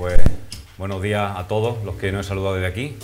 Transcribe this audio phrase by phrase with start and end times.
[0.00, 0.18] Pues
[0.78, 2.96] buenos días a todos los que no he saludado desde aquí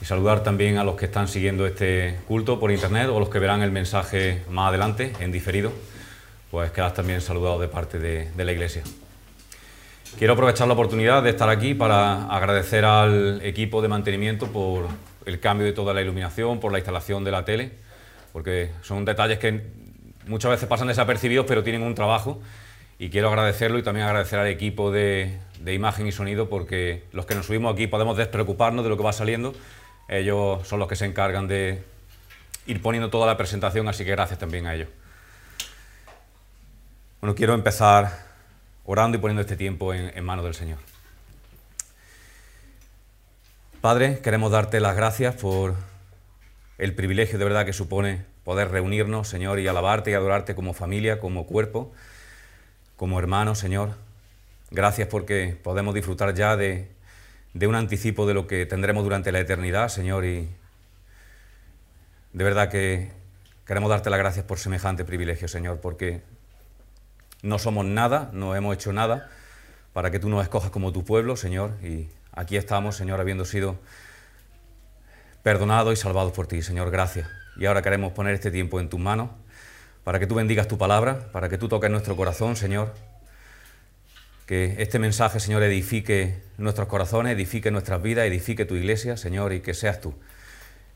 [0.00, 3.40] y saludar también a los que están siguiendo este culto por internet o los que
[3.40, 5.72] verán el mensaje más adelante en diferido,
[6.52, 8.84] pues quedad también saludados de parte de la Iglesia.
[10.16, 14.86] Quiero aprovechar la oportunidad de estar aquí para agradecer al equipo de mantenimiento por
[15.26, 17.72] el cambio de toda la iluminación, por la instalación de la tele,
[18.32, 19.60] porque son detalles que
[20.28, 22.40] muchas veces pasan desapercibidos, pero tienen un trabajo.
[23.02, 27.34] Y quiero agradecerlo y también agradecer al equipo de, imagen y sonido, porque los que
[27.34, 29.54] nos subimos aquí podemos despreocuparnos de lo que va saliendo.
[30.08, 31.82] Ellos son los que se encargan de
[32.64, 34.88] ir poniendo toda la presentación, así que gracias también a ellos.
[37.20, 38.24] Bueno, quiero empezar
[38.84, 40.78] orando y poniendo este tiempo en manos del Señor.
[43.80, 45.74] Padre, queremos darte las gracias por
[46.78, 51.18] el privilegio de verdad que supone poder reunirnos, Señor, y alabarte y adorarte como familia,
[51.18, 51.92] como cuerpo,
[53.02, 53.96] como hermanos, Señor.
[54.70, 56.88] Gracias porque podemos disfrutar ya de,
[57.66, 60.48] un anticipo de lo que tendremos durante la eternidad, Señor, y
[62.32, 63.10] de verdad que
[63.66, 66.22] queremos darte las gracias por semejante privilegio, Señor, porque
[67.42, 69.28] no somos nada, no hemos hecho nada
[69.92, 73.80] para que tú nos escojas como tu pueblo, Señor, y aquí estamos, Señor, habiendo sido
[75.42, 77.28] perdonados y salvados por ti, Señor, gracias.
[77.56, 79.30] Y ahora queremos poner este tiempo en tus manos
[80.04, 82.94] para que tú bendigas tu palabra, para que tú toques nuestro corazón, Señor.
[84.46, 89.60] Que este mensaje, Señor, edifique nuestros corazones, edifique nuestras vidas, edifique tu iglesia, Señor, y
[89.60, 90.14] que seas tú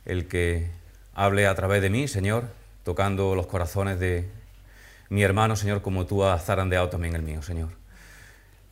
[0.05, 0.69] el que
[1.15, 2.45] hable a través de mí, Señor,
[2.85, 4.29] tocando los corazones de
[5.09, 7.71] mi hermano, Señor, como tú has zarandeado también el mío, Señor.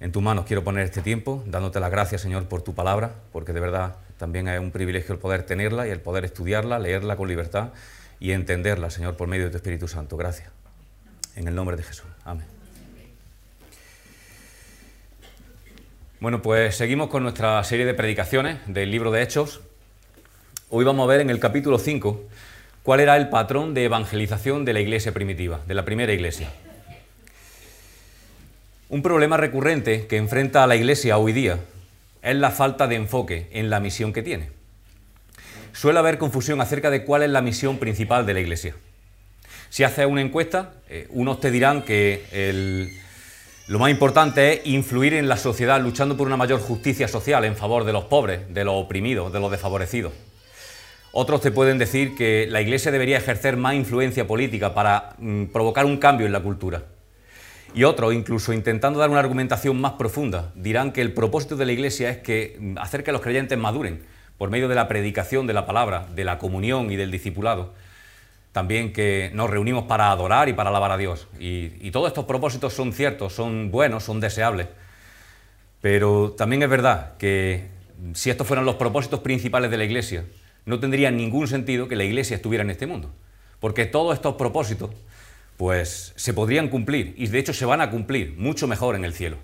[0.01, 3.53] En tus manos quiero poner este tiempo, dándote las gracias, Señor, por tu palabra, porque
[3.53, 7.29] de verdad también es un privilegio el poder tenerla y el poder estudiarla, leerla con
[7.29, 7.71] libertad
[8.21, 10.17] y entenderla, Señor, por medio de tu Espíritu Santo.
[10.17, 10.51] Gracias.
[11.37, 12.07] En el nombre de Jesús.
[12.25, 12.47] Amén.
[16.21, 19.61] Bueno, pues seguimos con nuestra serie de predicaciones del libro de Hechos.
[20.71, 22.23] Hoy vamos a ver en el capítulo 5
[22.83, 26.51] cuál era el patrón de evangelización de la iglesia primitiva, de la primera iglesia.
[28.89, 31.59] Un problema recurrente que enfrenta a la iglesia hoy día
[32.23, 34.49] es la falta de enfoque en la misión que tiene.
[35.75, 38.77] Suele haber confusión acerca de cuál es la misión principal de la iglesia.
[39.71, 42.23] Si haces una encuesta, eh, unos te dirán que
[43.67, 47.57] lo más importante es influir en la sociedad luchando por una mayor justicia social en
[47.57, 50.13] favor de los pobres, de los oprimidos, de los desfavorecidos.
[51.11, 55.87] Otros te pueden decir que la Iglesia debería ejercer más influencia política para mm, provocar
[55.87, 56.85] un cambio en la cultura.
[57.75, 61.73] Y otros, incluso intentando dar una argumentación más profunda, dirán que el propósito de la
[61.73, 65.53] Iglesia es que mm, hacer que los creyentes maduren por medio de la predicación de
[65.53, 67.73] la palabra, de la comunión y del discipulado.
[68.53, 71.29] También que nos reunimos para adorar y para alabar a Dios.
[71.39, 74.69] Y, todos estos propósitos son ciertos, son buenos, son deseables.
[75.81, 77.69] Pero también es verdad que
[78.15, 80.25] si estos fueran los propósitos principales de la Iglesia,
[80.67, 83.13] no tendría ningún sentido que la Iglesia estuviera en este mundo.
[83.61, 84.91] Porque todos estos propósitos,
[85.57, 89.15] pues se podrían cumplir y de hecho se van a cumplir mucho mejor en el
[89.15, 89.39] cielo.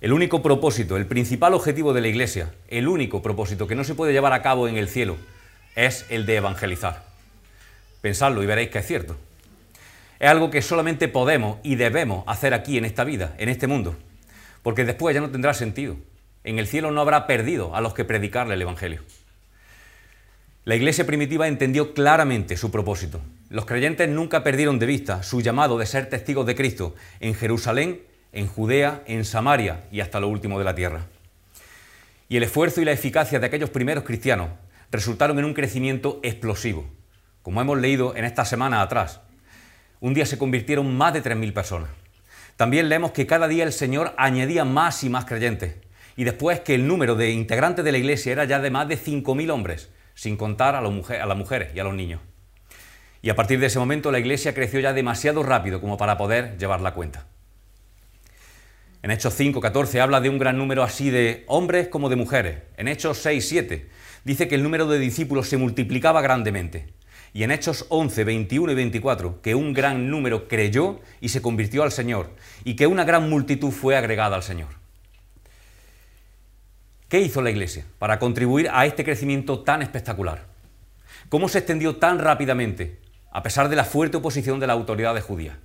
[0.00, 3.94] El único propósito, el principal objetivo de la Iglesia, el único propósito que no se
[3.94, 5.16] puede llevar a cabo en el cielo
[5.74, 7.04] es el de evangelizar.
[8.02, 9.16] Pensadlo y veréis que es cierto.
[10.18, 13.96] Es algo que solamente podemos y debemos hacer aquí en esta vida, en este mundo,
[14.62, 15.96] porque después ya no tendrá sentido.
[16.44, 19.02] En el cielo no habrá perdido a los que predicarle el Evangelio.
[20.64, 23.20] La iglesia primitiva entendió claramente su propósito.
[23.48, 28.00] Los creyentes nunca perdieron de vista su llamado de ser testigos de Cristo en Jerusalén,
[28.36, 31.06] en Judea, en Samaria y hasta lo último de la tierra.
[32.28, 34.50] Y el esfuerzo y la eficacia de aquellos primeros cristianos
[34.90, 36.86] resultaron en un crecimiento explosivo.
[37.42, 39.20] Como hemos leído en esta semana atrás,
[40.00, 41.90] un día se convirtieron más de 3.000 personas.
[42.56, 45.76] También leemos que cada día el Señor añadía más y más creyentes.
[46.16, 48.98] Y después que el número de integrantes de la iglesia era ya de más de
[48.98, 52.20] 5.000 hombres, sin contar a, a las mujeres y a los niños.
[53.22, 56.56] Y a partir de ese momento la iglesia creció ya demasiado rápido como para poder
[56.58, 57.26] llevar la cuenta.
[59.02, 62.62] En Hechos 5, 14 habla de un gran número así de hombres como de mujeres.
[62.76, 63.88] En Hechos 6, 7
[64.24, 66.88] dice que el número de discípulos se multiplicaba grandemente.
[67.32, 71.82] Y en Hechos 11, 21 y 24 que un gran número creyó y se convirtió
[71.82, 72.30] al Señor
[72.64, 74.68] y que una gran multitud fue agregada al Señor.
[77.08, 80.46] ¿Qué hizo la Iglesia para contribuir a este crecimiento tan espectacular?
[81.28, 82.98] ¿Cómo se extendió tan rápidamente,
[83.30, 85.56] a pesar de la fuerte oposición de las autoridades judías?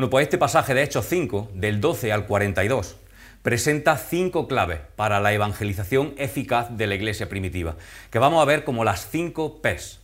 [0.00, 2.96] Bueno, pues este pasaje de Hechos 5, del 12 al 42,
[3.42, 7.76] presenta cinco claves para la evangelización eficaz de la iglesia primitiva,
[8.10, 10.00] que vamos a ver como las cinco P's.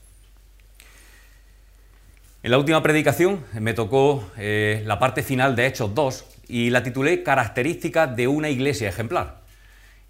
[2.42, 6.82] En la última predicación me tocó eh, la parte final de Hechos 2 y la
[6.82, 9.40] titulé Características de una iglesia ejemplar.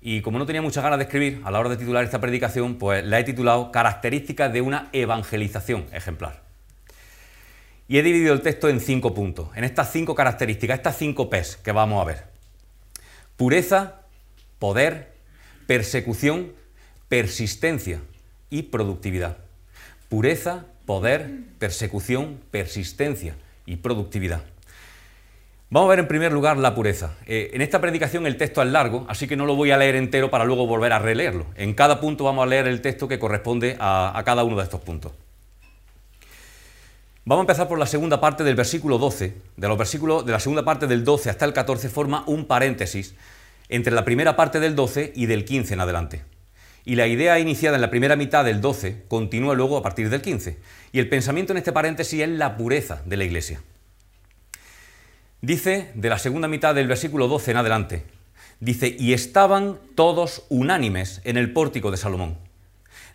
[0.01, 2.75] Y como no tenía muchas ganas de escribir a la hora de titular esta predicación,
[2.75, 6.46] pues la he titulado Características de una evangelización ejemplar.
[7.89, 11.57] Y he dividido el texto en cinco puntos, en estas cinco características, estas cinco P's
[11.57, 12.25] que vamos a ver.
[13.37, 14.03] Pureza,
[14.59, 15.13] poder,
[15.67, 16.53] persecución,
[17.09, 18.01] persistencia
[18.51, 19.39] y productividad.
[20.09, 23.37] Pureza, poder, persecución, persistencia
[23.67, 24.43] y productividad.
[25.69, 27.17] Vamos a ver en primer lugar la pureza.
[27.27, 29.97] Eh, en esta predicación el texto es largo, así que no lo voy a leer
[29.97, 31.47] entero para luego volver a releerlo.
[31.57, 34.81] En cada punto vamos a leer el texto que corresponde a, cada uno de estos
[34.81, 35.13] puntos.
[37.29, 39.35] Vamos a empezar por la segunda parte del versículo 12.
[39.57, 43.17] De, los versículos, de la segunda parte del 12 hasta el 14 forma un paréntesis
[43.69, 46.23] entre la primera parte del 12 y del 15 en adelante.
[46.85, 50.23] Y la idea iniciada en la primera mitad del 12 continúa luego a partir del
[50.23, 50.57] 15.
[50.93, 53.61] Y el pensamiento en este paréntesis es la pureza de la iglesia.
[55.41, 58.05] Dice de la segunda mitad del versículo 12 en adelante,
[58.61, 62.39] dice, y estaban todos unánimes en el pórtico de Salomón.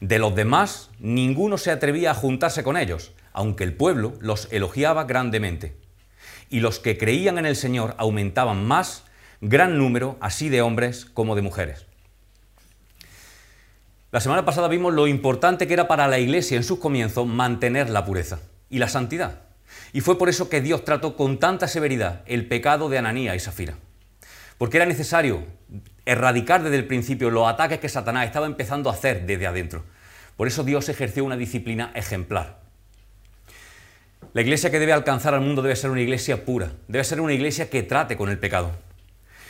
[0.01, 5.05] De los demás, ninguno se atrevía a juntarse con ellos, aunque el pueblo los elogiaba
[5.05, 5.75] grandemente.
[6.49, 9.03] Y los que creían en el Señor aumentaban más,
[9.39, 11.85] gran número, así de hombres como de mujeres.
[14.11, 17.89] La semana pasada vimos lo importante que era para la Iglesia en sus comienzos mantener
[17.89, 18.39] la pureza
[18.69, 19.39] y la santidad.
[19.93, 23.39] Y fue por eso que Dios trató con tanta severidad el pecado de Ananía y
[23.39, 23.75] Safira.
[24.57, 25.45] Porque era necesario
[26.05, 29.85] erradicar desde el principio los ataques que Satanás estaba empezando a hacer desde adentro.
[30.35, 32.60] Por eso Dios ejerció una disciplina ejemplar.
[34.33, 37.33] La iglesia que debe alcanzar al mundo debe ser una iglesia pura, debe ser una
[37.33, 38.71] iglesia que trate con el pecado.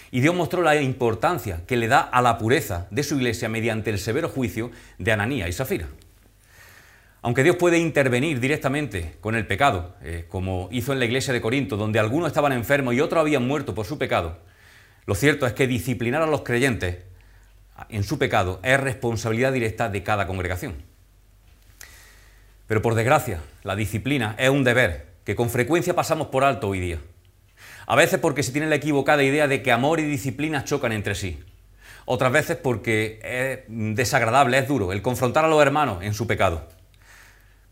[0.09, 3.91] Y Dios mostró la importancia que le da a la pureza de su iglesia mediante
[3.91, 5.87] el severo juicio de Ananía y Safira.
[7.21, 11.41] Aunque Dios puede intervenir directamente con el pecado, eh, como hizo en la iglesia de
[11.41, 14.39] Corinto, donde algunos estaban enfermos y otros habían muerto por su pecado,
[15.05, 16.97] lo cierto es que disciplinar a los creyentes
[17.89, 20.90] en su pecado es responsabilidad directa de cada congregación.
[22.71, 26.79] Pero por desgracia, la disciplina es un deber que con frecuencia pasamos por alto hoy
[26.79, 26.99] día.
[27.85, 31.15] A veces porque se tiene la equivocada idea de que amor y disciplina chocan entre
[31.15, 31.43] sí.
[32.05, 36.65] Otras veces porque es desagradable, es duro el confrontar a los hermanos en su pecado.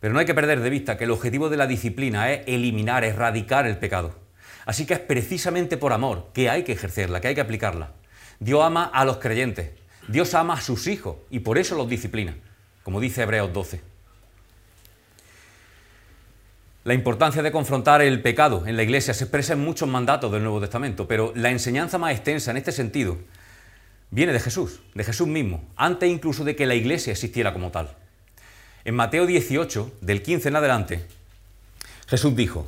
[0.02, 3.06] Pero no hay que perder de vista que el objetivo de la disciplina es eliminar,
[3.06, 4.20] erradicar el pecado.
[4.66, 7.94] Así que es precisamente por amor que hay que ejercerla, que hay que aplicarla.
[8.42, 9.72] Dios ama a los creyentes,
[10.10, 12.36] Dios ama a sus hijos y por eso los disciplina,
[12.84, 13.89] como dice Hebreos 12.
[16.90, 20.42] La importancia de confrontar el pecado en la iglesia se expresa en muchos mandatos del
[20.42, 23.16] Nuevo Testamento, pero la enseñanza más extensa en este sentido
[24.10, 27.96] viene de Jesús, de Jesús mismo, antes incluso de que la iglesia existiera como tal.
[28.86, 31.06] En Mateo 18, del 15 en adelante,
[32.08, 32.68] Jesús dijo,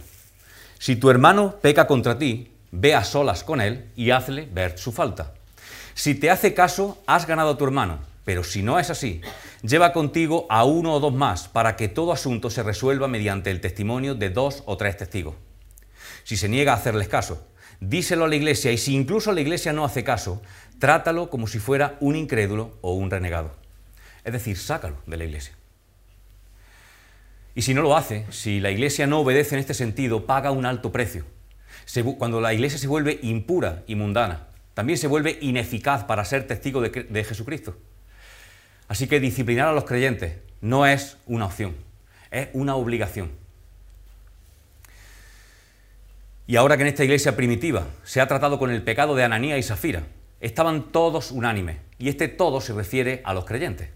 [0.77, 4.91] si tu hermano peca contra ti, ve a solas con él y hazle ver su
[4.91, 5.33] falta.
[5.95, 9.19] Si te hace caso, has ganado a tu hermano, pero si no es así,
[9.61, 13.61] lleva contigo a uno o dos más para que todo asunto se resuelva mediante el
[13.61, 15.35] testimonio de dos o tres testigos.
[16.23, 17.47] Si se niega a hacerles caso,
[17.79, 20.41] díselo a la iglesia y si incluso la iglesia no hace caso,
[20.79, 23.55] trátalo como si fuera un incrédulo o un renegado.
[24.23, 25.55] Es decir, sácalo de la iglesia.
[27.53, 30.65] Y si no lo hace, si la Iglesia no obedece en este sentido, paga un
[30.65, 31.25] alto precio.
[32.17, 36.79] cuando la Iglesia se vuelve impura y mundana, también se vuelve ineficaz para ser testigo
[36.79, 37.75] de, de Jesucristo.
[38.91, 41.77] Así que disciplinar a los creyentes no es una opción,
[42.29, 43.31] es una obligación.
[46.45, 49.57] Y ahora que en esta iglesia primitiva se ha tratado con el pecado de Ananía
[49.57, 50.03] y Safira,
[50.41, 53.87] estaban todos unánimes, y este todo se refiere a los creyentes.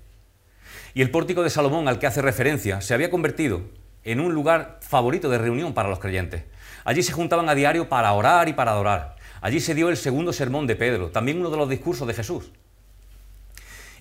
[0.94, 3.64] Y el pórtico de Salomón al que hace referencia se había convertido
[4.06, 6.44] en un lugar favorito de reunión para los creyentes.
[6.86, 9.18] Allí se juntaban a diario para orar y para adorar.
[9.42, 12.50] Allí se dio el segundo sermón de Pedro, también uno de los discursos de Jesús.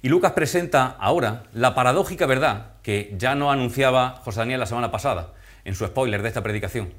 [0.04, 4.90] Y Lucas presenta ahora la paradójica verdad que ya no anunciaba José Daniel la semana
[4.90, 5.32] pasada,
[5.64, 6.92] en su spoiler de esta predicación.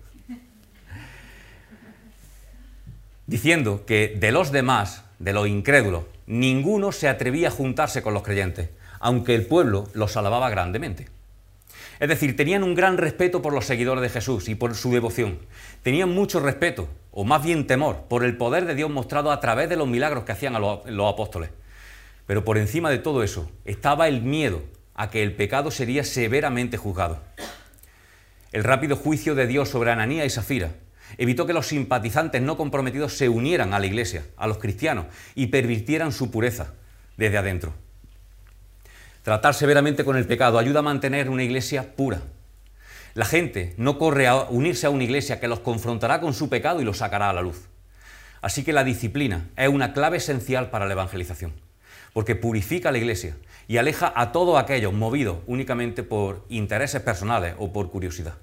[3.28, 8.24] Diciendo que de los demás, de los incrédulos, ninguno se atrevía a juntarse con los
[8.24, 8.70] creyentes
[9.00, 11.10] aunque el pueblo los alababa grandemente.
[12.00, 15.38] Es decir, tenían un gran respeto por los seguidores de Jesús y por su devoción.
[15.84, 19.70] Tenían mucho respeto, o más bien temor, por el poder de Dios mostrado a través
[19.70, 21.52] de los milagros que hacían los, los apóstoles.
[22.25, 24.63] Pero por encima de todo eso estaba el miedo
[24.94, 27.22] a que el pecado sería severamente juzgado.
[28.51, 30.72] El rápido juicio de Dios sobre Ananía y Safira
[31.17, 35.05] evitó que los simpatizantes no comprometidos se unieran a la iglesia, a los cristianos,
[35.36, 36.74] y pervirtieran su pureza
[37.17, 37.74] desde adentro.
[39.24, 42.22] Tratar severamente con el pecado ayuda a mantener una iglesia pura.
[43.13, 46.82] La gente no corre a unirse a una iglesia que los confrontará con su pecado
[46.82, 47.67] y los sacará a la luz.
[48.41, 51.53] Así que la disciplina es una clave esencial para la evangelización,
[52.15, 53.36] porque purifica la iglesia
[53.67, 58.36] y aleja a todos aquellos movidos únicamente por intereses personales o por curiosidad.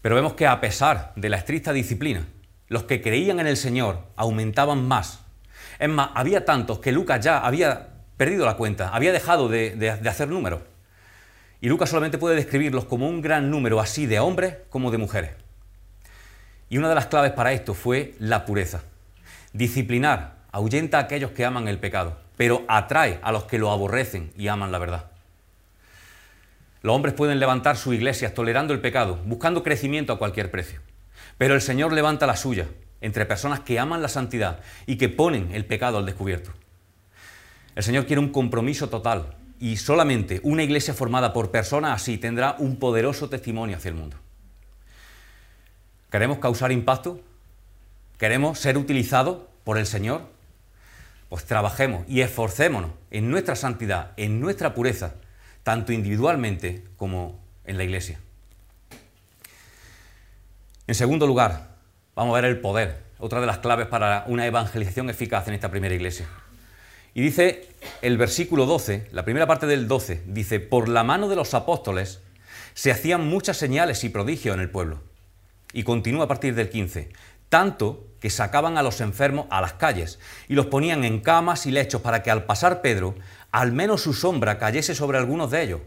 [0.00, 2.26] Pero vemos que a pesar de la estricta disciplina,
[2.68, 5.20] los que creían en el Señor aumentaban más.
[5.78, 10.28] Es más, había tantos que Lucas ya había perdido la cuenta, había dejado de, hacer
[10.28, 10.62] números.
[11.60, 15.32] Y Lucas solamente puede describirlos como un gran número así de hombres como de mujeres.
[16.70, 18.80] Y una de las claves para esto fue la pureza.
[19.52, 24.32] Disciplinar ahuyenta a aquellos que aman el pecado, pero atrae a los que lo aborrecen
[24.36, 25.10] y aman la verdad.
[26.82, 30.80] Los hombres pueden levantar sus iglesias tolerando el pecado, buscando crecimiento a cualquier precio.
[31.36, 32.66] Pero el Señor levanta la suya
[33.00, 36.52] entre personas que aman la santidad y que ponen el pecado al descubierto.
[37.74, 42.56] El Señor quiere un compromiso total y solamente una iglesia formada por personas así tendrá
[42.58, 44.16] un poderoso testimonio hacia el mundo.
[46.10, 47.20] ¿Queremos causar impacto?
[48.18, 50.39] ¿Queremos ser utilizados por el Señor?
[51.30, 55.14] Pues trabajemos y esforcémonos en nuestra santidad, en nuestra pureza,
[55.62, 58.20] tanto individualmente como en la iglesia.
[60.88, 61.76] En segundo lugar,
[62.16, 65.70] vamos a ver el poder, otra de las claves para una evangelización eficaz en esta
[65.70, 66.26] primera iglesia.
[67.14, 67.68] Y dice
[68.02, 72.22] el versículo 12, la primera parte del 12, dice, por la mano de los apóstoles
[72.74, 75.00] se hacían muchas señales y prodigios en el pueblo.
[75.72, 77.12] Y continúa a partir del 15,
[77.48, 81.70] tanto que sacaban a los enfermos a las calles y los ponían en camas y
[81.70, 83.14] lechos para que al pasar Pedro,
[83.50, 85.80] al menos su sombra cayese sobre algunos de ellos.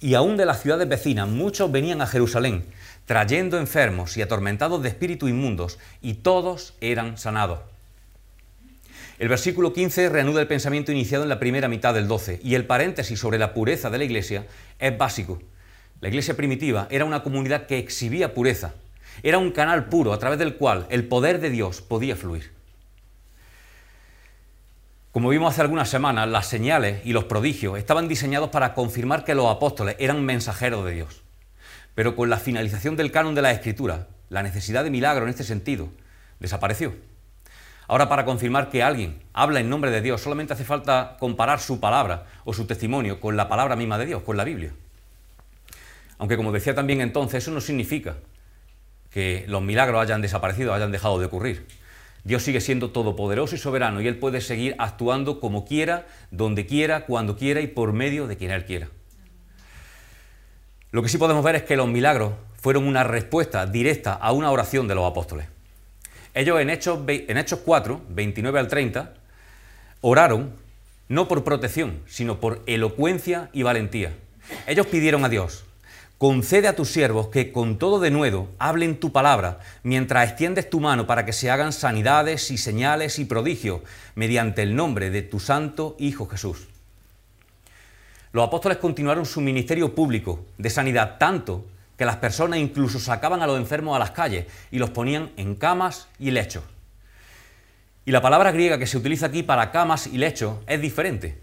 [0.00, 2.64] Y aún de las ciudades vecinas muchos venían a Jerusalén
[3.06, 7.60] trayendo enfermos y atormentados de espíritu inmundos, y todos eran sanados.
[9.18, 12.66] El versículo 15 reanuda el pensamiento iniciado en la primera mitad del 12, y el
[12.66, 14.46] paréntesis sobre la pureza de la iglesia
[14.78, 15.40] es básico.
[16.00, 18.74] La iglesia primitiva era una comunidad que exhibía pureza,
[19.22, 22.52] era un canal puro a través del cual el poder de Dios podía fluir.
[25.12, 29.34] Como vimos hace algunas semanas, las señales y los prodigios estaban diseñados para confirmar que
[29.34, 31.22] los apóstoles eran mensajeros de Dios.
[31.94, 35.44] Pero con la finalización del canon de la Escritura, la necesidad de milagro en este
[35.44, 35.90] sentido
[36.40, 36.94] desapareció.
[37.88, 41.78] Ahora, para confirmar que alguien habla en nombre de Dios, solamente hace falta comparar su
[41.78, 44.72] palabra o su testimonio con la palabra misma de Dios, con la Biblia.
[46.16, 48.16] Aunque, como decía también entonces, eso no significa
[49.12, 51.66] que los milagros hayan desaparecido, hayan dejado de ocurrir.
[52.24, 57.04] Dios sigue siendo todopoderoso y soberano y Él puede seguir actuando como quiera, donde quiera,
[57.04, 58.88] cuando quiera y por medio de quien Él quiera.
[60.92, 64.50] Lo que sí podemos ver es que los milagros fueron una respuesta directa a una
[64.50, 65.46] oración de los apóstoles.
[66.34, 69.14] Ellos en Hechos, en Hechos 4, 29 al 30,
[70.00, 70.54] oraron
[71.08, 74.14] no por protección, sino por elocuencia y valentía.
[74.66, 75.64] Ellos pidieron a Dios,
[76.22, 81.04] concede a tus siervos que con todo denuedo hablen tu palabra, mientras extiendes tu mano
[81.04, 83.80] para que se hagan sanidades y señales y prodigios
[84.14, 86.68] mediante el nombre de tu santo Hijo Jesús.
[88.30, 91.66] Los apóstoles continuaron su ministerio público de sanidad tanto
[91.98, 95.56] que las personas incluso sacaban a los enfermos a las calles y los ponían en
[95.56, 96.62] camas y lechos.
[98.04, 101.41] Y la palabra griega que se utiliza aquí para camas y lechos es diferente.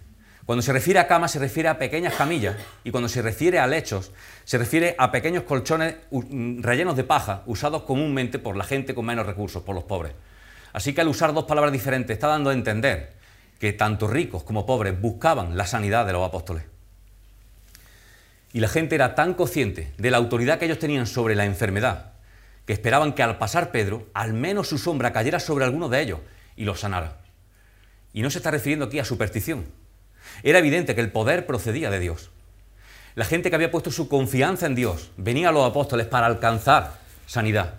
[0.50, 3.68] Cuando se refiere a camas se refiere a pequeñas camillas y cuando se refiere a
[3.68, 4.12] lechos
[4.46, 9.06] se refiere a pequeños colchones mm, rellenos de paja usados comúnmente por la gente con
[9.06, 10.14] menos recursos, por los pobres.
[10.74, 13.14] Así que al usar dos palabras diferentes está dando a entender
[13.60, 16.64] que tanto ricos como pobres buscaban la sanidad de los apóstoles.
[18.52, 22.14] Y la gente era tan consciente de la autoridad que ellos tenían sobre la enfermedad,
[22.66, 26.20] que esperaban que al pasar Pedro, al menos su sombra cayera sobre alguno de ellos
[26.56, 27.20] y los sanara.
[28.14, 29.78] Y no se está refiriendo aquí a superstición.
[30.44, 32.30] Era evidente que el poder procedía de Dios.
[33.16, 37.00] La gente que había puesto su confianza en Dios venía a los apóstoles para alcanzar
[37.26, 37.76] sanidad.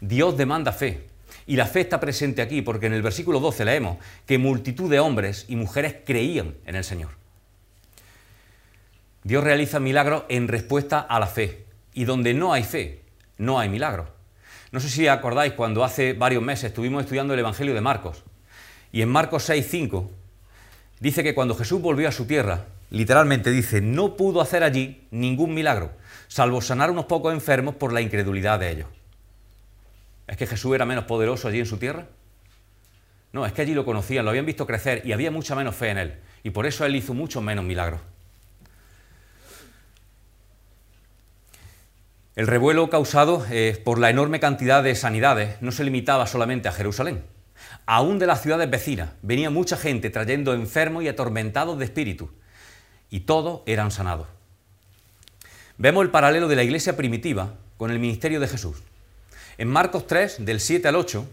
[0.00, 1.06] Dios demanda fe.
[1.46, 5.00] Y la fe está presente aquí porque en el versículo 12 leemos que multitud de
[5.00, 7.10] hombres y mujeres creían en el Señor.
[9.24, 11.64] Dios realiza milagros en respuesta a la fe.
[11.94, 13.02] Y donde no hay fe,
[13.38, 14.08] no hay milagro.
[14.70, 18.22] No sé si acordáis cuando hace varios meses estuvimos estudiando el Evangelio de Marcos.
[18.92, 20.10] Y en Marcos 6:5
[21.00, 25.54] dice que cuando Jesús volvió a su tierra, literalmente dice, no pudo hacer allí ningún
[25.54, 25.92] milagro,
[26.28, 28.88] salvo sanar unos pocos enfermos por la incredulidad de ellos.
[30.26, 32.06] ¿Es que Jesús era menos poderoso allí en su tierra?
[33.32, 35.90] No, es que allí lo conocían, lo habían visto crecer y había mucha menos fe
[35.90, 36.14] en él.
[36.42, 38.00] Y por eso él hizo mucho menos milagros.
[42.36, 46.72] El revuelo causado eh, por la enorme cantidad de sanidades no se limitaba solamente a
[46.72, 47.24] Jerusalén.
[47.90, 52.28] Aún de las ciudades vecinas venía mucha gente trayendo enfermos y atormentados de espíritu,
[53.08, 54.26] y todos eran sanados.
[55.78, 58.82] vemos el paralelo de la iglesia primitiva con el ministerio de Jesús.
[59.56, 61.26] En Marcos 3, del 7 al 8,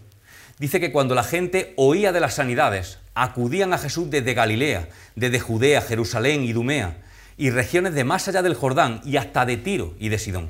[0.58, 5.40] dice que cuando la gente oía de las sanidades, acudían a Jesús desde Galilea, desde
[5.40, 6.96] Judea, Jerusalén, Idumea,
[7.36, 10.48] y regiones de más allá del Jordán y hasta de Tiro y de Sidón.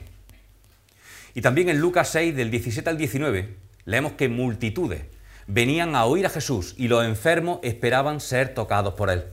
[1.34, 5.15] Y también en Lucas 6, del 17 al 19, leemos que multitudes
[5.46, 9.24] venían a oír a Jesús y los enfermos esperaban ser tocados por él.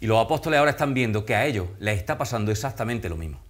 [0.00, 3.40] Y los apóstoles ahora están viendo que a ellos les está pasando exactamente lo mismo.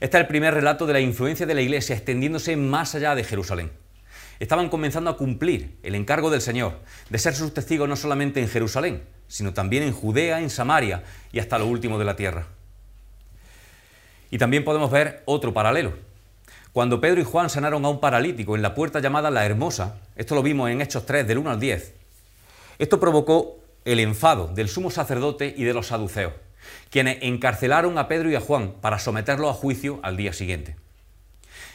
[0.00, 3.24] Este es el primer relato de la influencia de la Iglesia extendiéndose más allá de
[3.24, 3.70] Jerusalén.
[4.38, 6.78] Estaban comenzando a cumplir el encargo del Señor
[7.10, 11.38] de ser sus testigos no solamente en Jerusalén, sino también en Judea, en Samaria y
[11.38, 12.46] hasta lo último de la tierra.
[14.30, 15.92] Y también podemos ver otro paralelo.
[16.72, 20.36] Cuando Pedro y Juan sanaron a un paralítico en la puerta llamada La Hermosa, esto
[20.36, 21.94] lo vimos en Hechos 3, del 1 al 10,
[22.78, 26.32] esto provocó el enfado del sumo sacerdote y de los saduceos,
[26.88, 30.76] quienes encarcelaron a Pedro y a Juan para someterlos a juicio al día siguiente.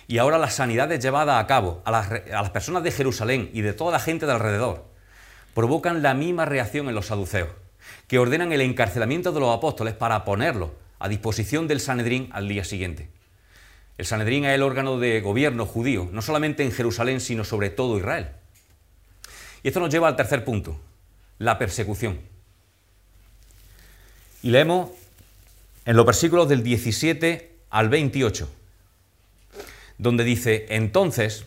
[0.08, 3.62] Y ahora las sanidades llevadas a cabo a las, a las personas de Jerusalén y
[3.62, 4.86] de toda la gente de alrededor
[5.54, 7.50] provocan la misma reacción en los saduceos,
[8.08, 12.64] que ordenan el encarcelamiento de los apóstoles para ponerlos a disposición del Sanedrín al día
[12.64, 13.10] siguiente.
[13.98, 17.98] El Sanedrín es el órgano de gobierno judío, no solamente en Jerusalén, sino sobre todo
[17.98, 18.30] Israel.
[19.64, 20.80] Y esto nos lleva al tercer punto,
[21.40, 22.20] la persecución.
[24.44, 24.92] Y leemos
[25.86, 28.50] en los versículos del 17 al 28,
[29.98, 31.46] donde dice, entonces,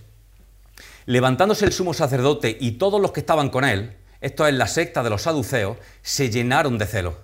[1.06, 5.02] levantándose el sumo sacerdote y todos los que estaban con él, esto es la secta
[5.02, 7.18] de los saduceos, se llenaron de celo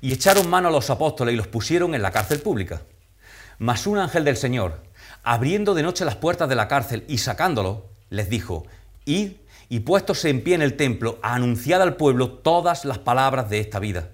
[0.00, 2.82] y echaron mano a los apóstoles y los pusieron en la cárcel pública.
[3.58, 4.82] Mas un ángel del Señor,
[5.22, 8.66] abriendo de noche las puertas de la cárcel y sacándolo, les dijo,
[9.04, 9.32] id
[9.68, 13.78] y puestos en pie en el templo, anunciad al pueblo todas las palabras de esta
[13.78, 14.10] vida.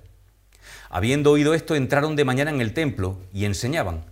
[0.89, 4.05] Habiendo oído esto, entraron de mañana en el templo y enseñaban.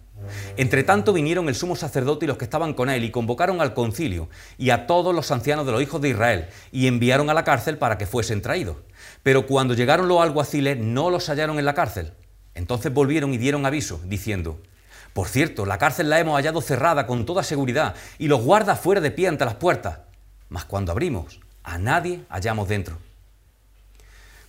[0.57, 3.73] Entre tanto vinieron el sumo sacerdote y los que estaban con él y convocaron al
[3.73, 7.45] concilio y a todos los ancianos de los hijos de Israel y enviaron a la
[7.45, 8.77] cárcel para que fuesen traídos.
[9.23, 12.13] Pero cuando llegaron los alguaciles no los hallaron en la cárcel.
[12.55, 14.59] Entonces volvieron y dieron aviso, diciendo,
[15.13, 19.01] por cierto, la cárcel la hemos hallado cerrada con toda seguridad y los guardas fuera
[19.01, 19.99] de pie ante las puertas.
[20.49, 22.99] Mas cuando abrimos, a nadie hallamos dentro.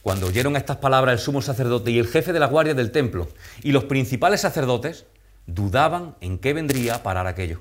[0.03, 3.27] Cuando oyeron estas palabras el sumo sacerdote y el jefe de la guardia del templo
[3.61, 5.05] y los principales sacerdotes,
[5.45, 7.59] dudaban en qué vendría a parar aquello.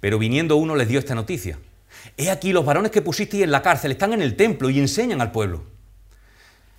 [0.00, 1.58] Pero viniendo uno les dio esta noticia.
[2.16, 5.20] He aquí los varones que pusisteis en la cárcel están en el templo y enseñan
[5.20, 5.62] al pueblo.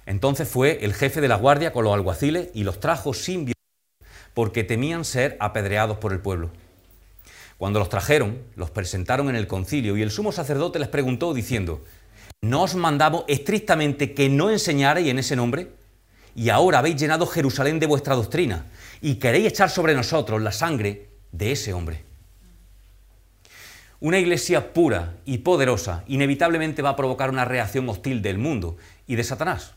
[0.06, 3.46] Entonces fue el jefe de la guardia con los alguaciles y los trajo sin
[4.40, 6.50] porque temían ser apedreados por el pueblo.
[7.58, 11.84] Cuando los trajeron, los presentaron en el concilio y el sumo sacerdote les preguntó diciendo,
[12.40, 15.74] ¿no os mandamos estrictamente que no enseñarais en ese nombre?
[16.38, 18.68] Y ahora habéis llenado Jerusalén de vuestra doctrina
[19.02, 22.06] y queréis echar sobre nosotros la sangre de ese hombre.
[24.00, 29.18] Una iglesia pura y poderosa inevitablemente va a provocar una reacción hostil del mundo y
[29.18, 29.74] de Satanás.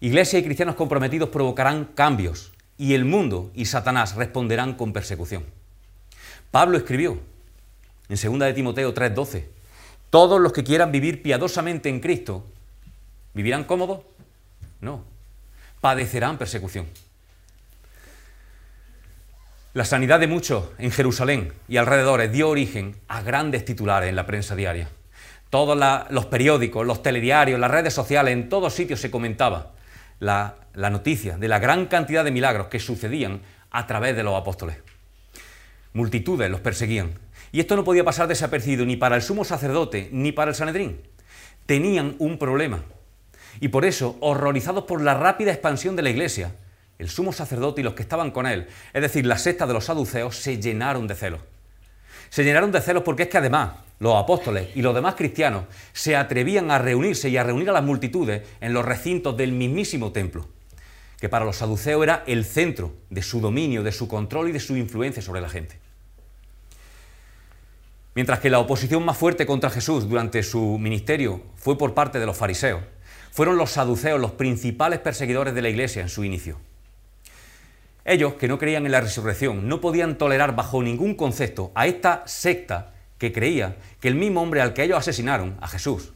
[0.00, 5.44] Iglesia y cristianos comprometidos provocarán cambios, y el mundo y Satanás responderán con persecución.
[6.50, 7.18] Pablo escribió
[8.08, 9.44] en 2 de Timoteo 3:12,
[10.08, 12.46] todos los que quieran vivir piadosamente en Cristo,
[13.34, 14.00] ¿vivirán cómodos?
[14.80, 15.04] No,
[15.80, 16.86] padecerán persecución.
[19.74, 24.26] La sanidad de muchos en Jerusalén y alrededores dio origen a grandes titulares en la
[24.26, 24.88] prensa diaria.
[25.50, 25.78] Todos
[26.10, 29.72] los periódicos, los telediarios, las redes sociales, en todos sitios se comentaba
[30.20, 34.76] la, noticia de la gran cantidad de milagros que sucedían a través de los apóstoles.
[35.92, 37.12] Multitudes los perseguían.
[37.52, 41.00] Y esto no podía pasar desapercibido ni para el sumo sacerdote ni para el Sanedrín.
[41.66, 42.82] Tenían un problema.
[43.60, 46.52] Y por eso, horrorizados por la rápida expansión de la iglesia,
[46.98, 49.84] el sumo sacerdote y los que estaban con él, es decir, la secta de los
[49.84, 51.40] saduceos, se llenaron de celos.
[52.28, 56.16] Se llenaron de celos porque es que además los apóstoles y los demás cristianos se
[56.16, 60.46] atrevían a reunirse y a reunir a las multitudes en los recintos del mismísimo templo,
[61.20, 64.60] que para los saduceos era el centro de su dominio, de su control y de
[64.60, 65.78] su influencia sobre la gente.
[68.14, 72.26] Mientras que la oposición más fuerte contra Jesús durante su ministerio fue por parte de
[72.26, 72.82] los fariseos,
[73.30, 76.58] fueron los saduceos los principales perseguidores de la iglesia en su inicio.
[78.04, 82.22] Ellos, que no creían en la resurrección, no podían tolerar bajo ningún concepto a esta
[82.26, 86.12] secta que creía que el mismo hombre al que ellos asesinaron, a Jesús,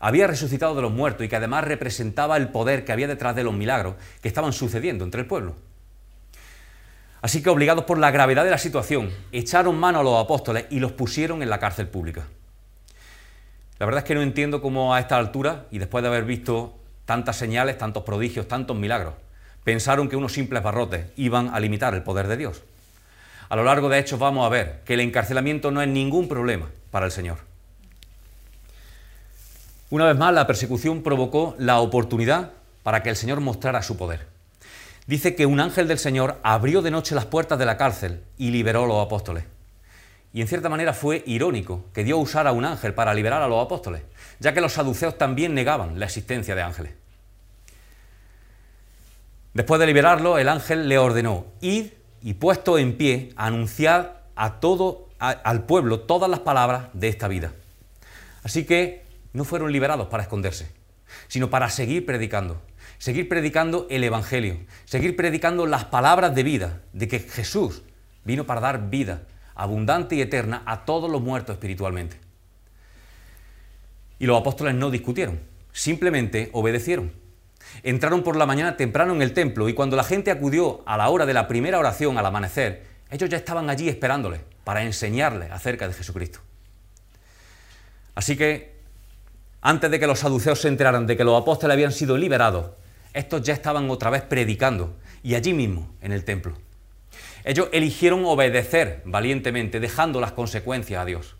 [0.00, 3.44] había resucitado de los muertos y que además representaba el poder que había detrás de
[3.44, 5.54] los milagros que estaban sucediendo entre el pueblo.
[7.22, 10.78] Así que obligados por la gravedad de la situación, echaron mano a los apóstoles y
[10.78, 12.26] los pusieron en la cárcel pública.
[13.78, 16.78] La verdad es que no entiendo cómo a esta altura, y después de haber visto
[17.04, 19.14] tantas señales, tantos prodigios, tantos milagros,
[19.64, 22.62] pensaron que unos simples barrotes iban a limitar el poder de Dios.
[23.48, 26.68] A lo largo de Hechos vamos a ver que el encarcelamiento no es ningún problema
[26.90, 27.38] para el Señor.
[29.88, 32.50] Una vez más, la persecución provocó la oportunidad
[32.82, 34.26] para que el Señor mostrara su poder.
[35.06, 38.50] Dice que un ángel del Señor abrió de noche las puertas de la cárcel y
[38.50, 39.44] liberó a los apóstoles.
[40.32, 43.64] Y en cierta manera fue irónico que Dios usara un ángel para liberar a los
[43.64, 44.02] apóstoles,
[44.40, 46.92] ya que los saduceos también negaban la existencia de ángeles.
[49.54, 51.86] Después de liberarlo, el ángel le ordenó, id
[52.26, 57.52] y puesto en pie, anunciad a todo, al pueblo todas las palabras de esta vida.
[58.42, 60.68] Así que no fueron liberados para esconderse,
[61.28, 62.60] sino para seguir predicando,
[62.98, 67.84] seguir predicando el Evangelio, seguir predicando las palabras de vida, de que Jesús
[68.24, 69.22] vino para dar vida
[69.54, 72.16] abundante y eterna a todos los muertos espiritualmente.
[74.18, 75.38] Y los apóstoles no discutieron,
[75.70, 77.12] simplemente obedecieron.
[77.82, 81.08] Entraron por la mañana temprano en el templo y cuando la gente acudió a la
[81.08, 85.86] hora de la primera oración al amanecer, ellos ya estaban allí esperándoles para enseñarles acerca
[85.86, 86.40] de Jesucristo.
[88.14, 88.76] Así que,
[89.60, 92.70] antes de que los saduceos se enteraran de que los apóstoles habían sido liberados,
[93.12, 96.56] estos ya estaban otra vez predicando, y allí mismo, en el templo.
[97.44, 101.36] Ellos eligieron obedecer valientemente, dejando las consecuencias a Dios.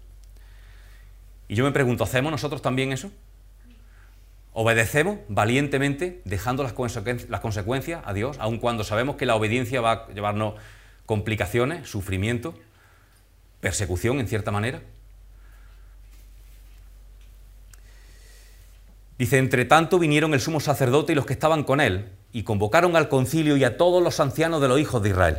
[1.49, 3.11] Y yo me pregunto, ¿hacemos nosotros también eso?
[4.58, 10.08] ¿Obedecemos valientemente, dejando las, consecuencias a Dios, aun cuando sabemos que la obediencia va a
[10.14, 10.54] llevarnos
[11.04, 12.54] complicaciones, sufrimiento,
[13.60, 14.80] persecución en cierta manera?
[19.18, 22.96] Dice, entre tanto vinieron el sumo sacerdote y los que estaban con él, y convocaron
[22.96, 25.36] al concilio y a todos los ancianos de los hijos de Israel.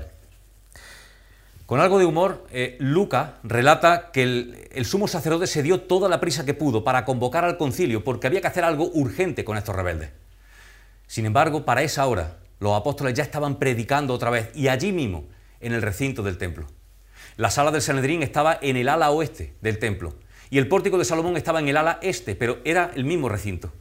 [1.68, 6.08] Con algo de humor, eh, Lucas relata que el, el, sumo sacerdote se dio toda
[6.08, 9.58] la prisa que pudo para convocar al concilio, porque había que hacer algo urgente con
[9.58, 10.12] estos rebeldes.
[11.08, 15.26] Sin embargo, para esa hora, los apóstoles ya estaban predicando otra vez, y allí mismo,
[15.60, 16.68] en el recinto del templo.
[17.36, 20.14] La sala del Sanedrín estaba en el ala oeste del templo,
[20.50, 23.74] y el pórtico de Salomón estaba en el ala este, pero era el mismo recinto.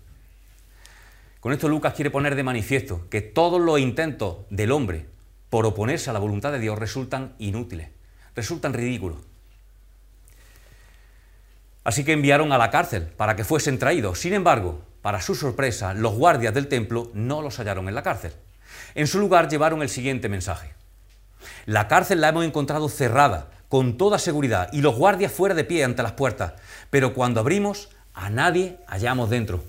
[1.39, 5.07] Con esto Lucas quiere poner de manifiesto que todos los intentos del hombre
[5.51, 7.91] por oponerse a la voluntad de Dios resultan inútiles,
[8.35, 9.19] resultan ridículos.
[11.85, 14.19] Así que enviaron a la cárcel para que fuesen traídos.
[14.19, 18.33] Sin embargo, para su sorpresa, los guardias del templo no los hallaron en la cárcel.
[18.97, 20.75] En su lugar llevaron el siguiente mensaje.
[21.65, 25.85] La cárcel la hemos encontrado cerrada con toda seguridad y los guardias fuera de pie
[25.85, 26.55] ante las puertas,
[26.91, 29.63] pero cuando abrimos a nadie hallamos dentro.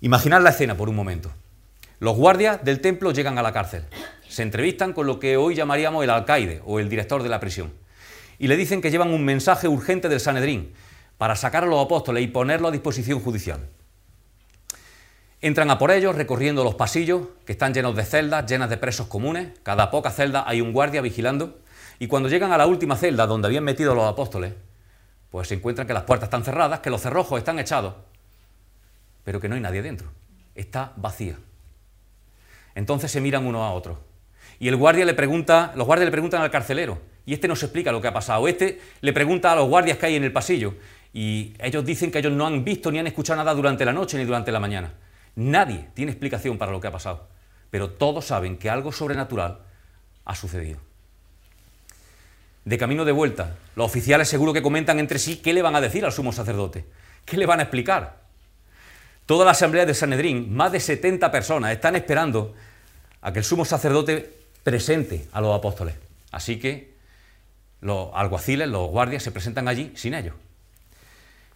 [0.00, 1.30] Imaginad la escena por un momento.
[1.98, 3.84] Los guardias del templo llegan a la cárcel,
[4.28, 7.72] se entrevistan con lo que hoy llamaríamos el alcaide o el director de la prisión
[8.38, 10.72] y le dicen que llevan un mensaje urgente del Sanedrín
[11.18, 13.68] para sacar a los apóstoles y ponerlo a disposición judicial.
[15.40, 19.06] Entran a por ellos recorriendo los pasillos que están llenos de celdas, llenas de presos
[19.06, 19.48] comunes.
[19.62, 21.60] Cada poca celda hay un guardia vigilando.
[21.98, 24.54] Y cuando llegan a la última celda donde habían metido a los apóstoles,
[25.30, 27.94] pues se encuentran que las puertas están cerradas, que los cerrojos están echados,
[29.24, 30.08] pero que no hay nadie dentro.
[30.54, 31.36] Está vacía.
[32.76, 33.98] Entonces se miran uno a otro.
[34.60, 37.66] Y el guardia le pregunta, los guardias le preguntan al carcelero, y este no se
[37.66, 38.46] explica lo que ha pasado.
[38.46, 40.74] Este le pregunta a los guardias que hay en el pasillo,
[41.12, 44.18] y ellos dicen que ellos no han visto ni han escuchado nada durante la noche
[44.18, 44.92] ni durante la mañana.
[45.36, 47.28] Nadie tiene explicación para lo que ha pasado,
[47.70, 49.58] pero todos saben que algo sobrenatural
[50.26, 50.78] ha sucedido.
[52.66, 55.80] De camino de vuelta, los oficiales seguro que comentan entre sí qué le van a
[55.80, 56.84] decir al sumo sacerdote,
[57.24, 58.26] qué le van a explicar.
[59.24, 62.54] Toda la asamblea de Sanedrín, más de 70 personas, están esperando
[63.26, 65.96] a que el sumo sacerdote presente a los apóstoles.
[66.30, 66.94] Así que
[67.80, 70.36] los alguaciles, los guardias, se presentan allí sin ellos.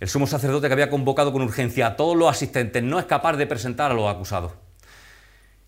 [0.00, 3.36] El sumo sacerdote que había convocado con urgencia a todos los asistentes no es capaz
[3.36, 4.50] de presentar a los acusados.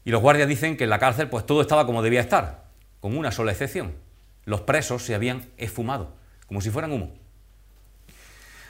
[0.05, 2.65] Y los guardias dicen que en la cárcel pues todo estaba como debía estar,
[2.99, 3.93] con una sola excepción.
[4.45, 6.17] Los presos se habían esfumado,
[6.49, 7.13] como si fueran humo.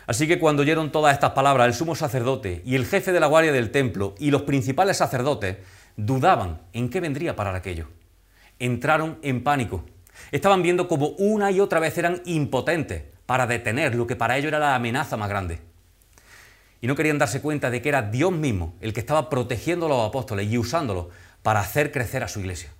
[0.06, 3.26] Así que cuando oyeron todas estas palabras, el sumo sacerdote y el jefe de la
[3.26, 5.56] guardia del templo y los principales sacerdotes
[5.96, 7.88] dudaban en qué vendría parar aquello.
[8.58, 9.84] Entraron en pánico.
[10.30, 14.48] Estaban viendo como una y otra vez eran impotentes para detener lo que para ellos
[14.48, 15.60] era la amenaza más grande.
[16.80, 19.88] Y no querían darse cuenta de que era Dios mismo el que estaba protegiendo a
[19.88, 21.06] los apóstoles y usándolos
[21.42, 22.70] para hacer crecer a su iglesia.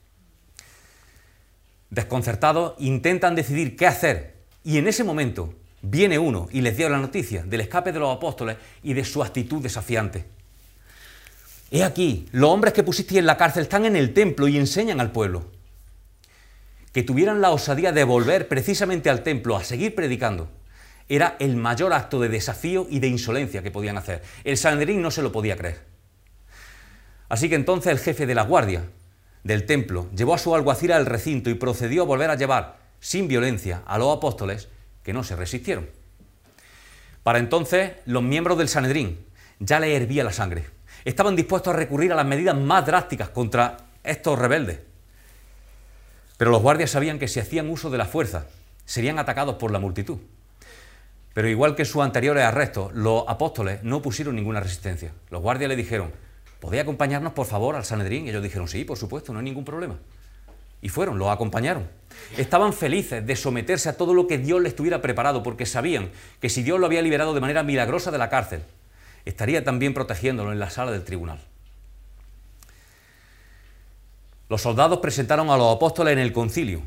[1.90, 6.98] Desconcertados, intentan decidir qué hacer y en ese momento viene uno y les dio la
[6.98, 10.25] noticia del escape de los apóstoles y de su actitud desafiante.
[11.72, 15.00] He aquí, los hombres que pusiste en la cárcel están en el templo y enseñan
[15.00, 15.50] al pueblo
[16.92, 20.50] que tuvieran la osadía de volver precisamente al templo a seguir predicando,
[21.08, 24.22] era el mayor acto de desafío y de insolencia que podían hacer.
[24.44, 25.80] El Sanedrín no se lo podía creer.
[27.28, 28.85] Así que entonces el jefe de la guardia
[29.42, 33.26] del templo llevó a su alguacil al recinto y procedió a volver a llevar, sin
[33.26, 34.68] violencia, a los apóstoles
[35.02, 35.88] que no se resistieron.
[37.22, 39.18] Para entonces, los miembros del Sanedrín
[39.58, 40.66] ya le hervía la sangre.
[41.04, 44.80] Estaban dispuestos a recurrir a las medidas más drásticas contra estos rebeldes.
[46.36, 48.46] Pero los guardias sabían que si hacían uso de la fuerza,
[48.84, 50.18] serían atacados por la multitud.
[51.34, 55.12] Pero igual que sus anteriores arrestos, los apóstoles no pusieron ninguna resistencia.
[55.30, 56.12] Los guardias le dijeron,
[56.60, 58.26] ¿podéis acompañarnos por favor al Sanedrín?
[58.26, 59.96] Y ellos dijeron, sí, por supuesto, no hay ningún problema.
[60.82, 61.88] Y fueron, los acompañaron.
[62.36, 66.10] Estaban felices de someterse a todo lo que Dios les tuviera preparado, porque sabían
[66.40, 68.62] que si Dios lo había liberado de manera milagrosa de la cárcel,
[69.24, 71.40] estaría también protegiéndolo en la sala del tribunal.
[74.48, 76.82] Los soldados presentaron a los apóstoles en el concilio.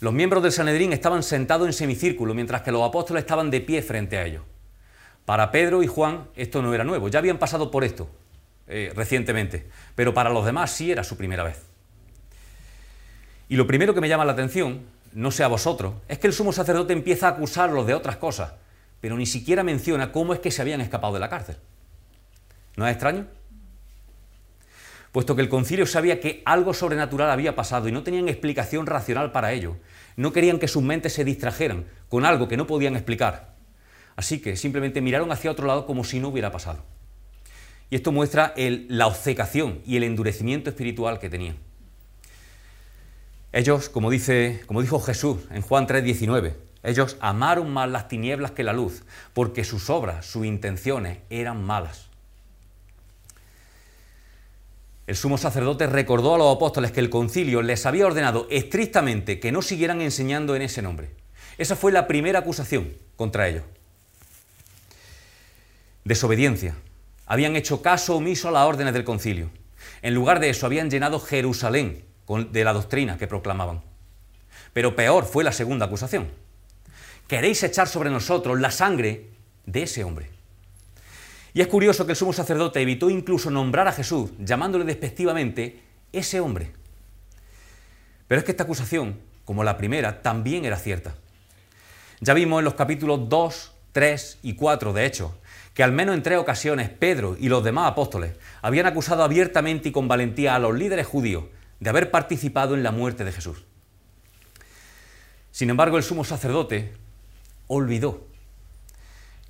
[0.00, 3.82] Los miembros del Sanedrín estaban sentados en semicírculo, mientras que los apóstoles estaban de pie
[3.82, 4.42] frente a ellos.
[5.26, 8.08] Para Pedro y Juan esto no era nuevo, ya habían pasado por esto
[8.66, 11.62] eh, recientemente, pero para los demás sí era su primera vez.
[13.48, 14.80] Y lo primero que me llama la atención,
[15.12, 18.52] no sé a vosotros, es que el sumo sacerdote empieza a acusarlos de otras cosas,
[19.00, 21.56] pero ni siquiera menciona cómo es que se habían escapado de la cárcel.
[22.80, 23.26] ¿No es extraño?
[25.12, 29.32] Puesto que el concilio sabía que algo sobrenatural había pasado y no tenían explicación racional
[29.32, 29.76] para ello,
[30.16, 33.54] no querían que sus mentes se distrajeran con algo que no podían explicar.
[34.16, 36.82] Así que simplemente miraron hacia otro lado como si no hubiera pasado.
[37.90, 41.58] Y esto muestra la obcecación y el endurecimiento espiritual que tenían.
[43.52, 48.64] Ellos, como, dice, como dijo Jesús en Juan 3:19, ellos amaron más las tinieblas que
[48.64, 49.02] la luz,
[49.34, 52.09] porque sus obras, sus intenciones eran malas.
[55.10, 59.50] El sumo sacerdote recordó a los apóstoles que el concilio les había ordenado estrictamente que
[59.50, 61.10] no siguieran enseñando en ese nombre.
[61.58, 63.64] Esa fue la primera acusación contra ellos.
[66.04, 66.76] Desobediencia.
[67.26, 69.50] Habían hecho caso omiso a las órdenes del concilio.
[70.00, 72.04] En lugar de eso, habían llenado Jerusalén
[72.52, 73.82] de la doctrina que proclamaban.
[74.72, 76.28] Pero peor fue la segunda acusación.
[77.26, 79.30] Queréis echar sobre nosotros la sangre
[79.66, 80.39] de ese hombre.
[81.52, 85.82] Y es curioso que el sumo sacerdote evitó incluso nombrar a Jesús, llamándole despectivamente
[86.12, 86.72] ese hombre.
[88.28, 91.14] Pero es que esta acusación, como la primera, también era cierta.
[92.20, 95.34] Ya vimos en los capítulos 2, 3 y 4, de hecho,
[95.74, 99.92] que al menos en tres ocasiones Pedro y los demás apóstoles habían acusado abiertamente y
[99.92, 101.44] con valentía a los líderes judíos
[101.80, 103.64] de haber participado en la muerte de Jesús.
[105.50, 106.92] Sin embargo, el sumo sacerdote
[107.66, 108.26] olvidó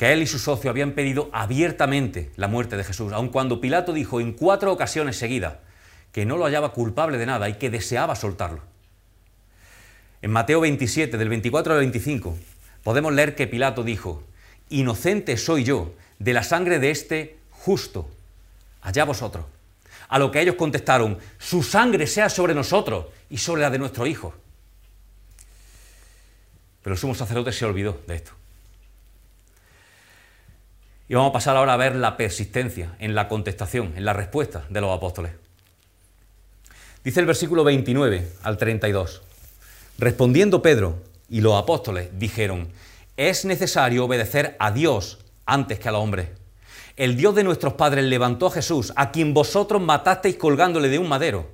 [0.01, 3.93] que él y su socio habían pedido abiertamente la muerte de Jesús, aun cuando Pilato
[3.93, 5.57] dijo en cuatro ocasiones seguidas
[6.11, 8.63] que no lo hallaba culpable de nada y que deseaba soltarlo.
[10.23, 12.35] En Mateo 27, del 24 al 25,
[12.83, 14.25] podemos leer que Pilato dijo,
[14.71, 18.09] Inocente soy yo de la sangre de este justo,
[18.81, 19.45] allá vosotros.
[20.09, 24.07] A lo que ellos contestaron, Su sangre sea sobre nosotros y sobre la de nuestro
[24.07, 24.33] Hijo.
[26.83, 28.41] Pero el sumo sacerdote se olvidó de esto.
[31.11, 34.65] Y vamos a pasar ahora a ver la persistencia en la contestación, en la respuesta
[34.69, 35.33] de los apóstoles.
[37.03, 39.21] Dice el versículo 29 al 32.
[39.99, 42.69] Respondiendo Pedro y los apóstoles dijeron,
[43.17, 46.33] es necesario obedecer a Dios antes que al hombre.
[46.97, 51.09] El Dios de nuestros padres levantó a Jesús, a quien vosotros matasteis colgándole de un
[51.09, 51.51] madero.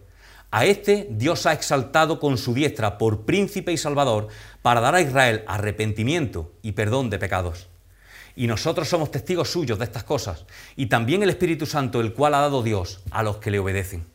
[0.51, 4.29] A este Dios ha exaltado con su diestra por príncipe y salvador
[4.61, 7.69] para dar a Israel arrepentimiento y perdón de pecados.
[8.37, 10.44] Y nosotros somos testigos suyos de estas cosas,
[10.77, 14.07] y también el Espíritu Santo, el cual ha dado Dios a los que le obedecen.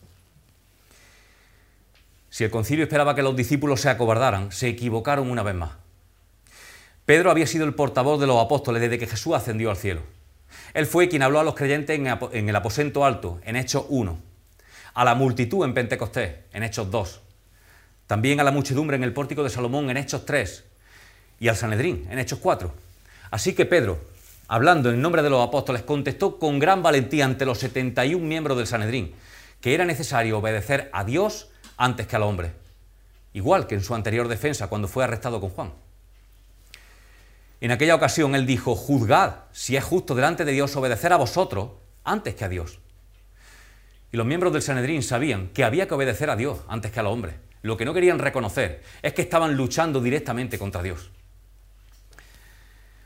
[2.30, 5.72] Si el concilio esperaba que los discípulos se acobardaran, se equivocaron una vez más.
[7.06, 10.02] Pedro había sido el portavoz de los apóstoles desde que Jesús ascendió al cielo.
[10.74, 14.18] Él fue quien habló a los creyentes en el aposento alto, en Hechos 1,
[14.94, 17.22] a la multitud en Pentecostés, en Hechos 2,
[18.08, 20.64] también a la muchedumbre en el pórtico de Salomón, en Hechos 3,
[21.40, 22.74] y al Sanedrín, en Hechos 4.
[23.32, 24.00] Así que Pedro,
[24.52, 28.68] hablando en nombre de los apóstoles, contestó con gran valentía ante los 71 miembros del
[28.68, 29.14] Sanedrín
[29.62, 32.52] que era necesario obedecer a Dios antes que al hombre,
[33.32, 35.72] igual que en su anterior defensa cuando fue arrestado con Juan.
[37.62, 41.70] En aquella ocasión él dijo, juzgad si es justo delante de Dios obedecer a vosotros
[42.04, 42.80] antes que a Dios.
[44.12, 47.08] Y los miembros del Sanedrín sabían que había que obedecer a Dios antes que al
[47.08, 47.36] hombre.
[47.62, 51.10] Lo que no querían reconocer es que estaban luchando directamente contra Dios.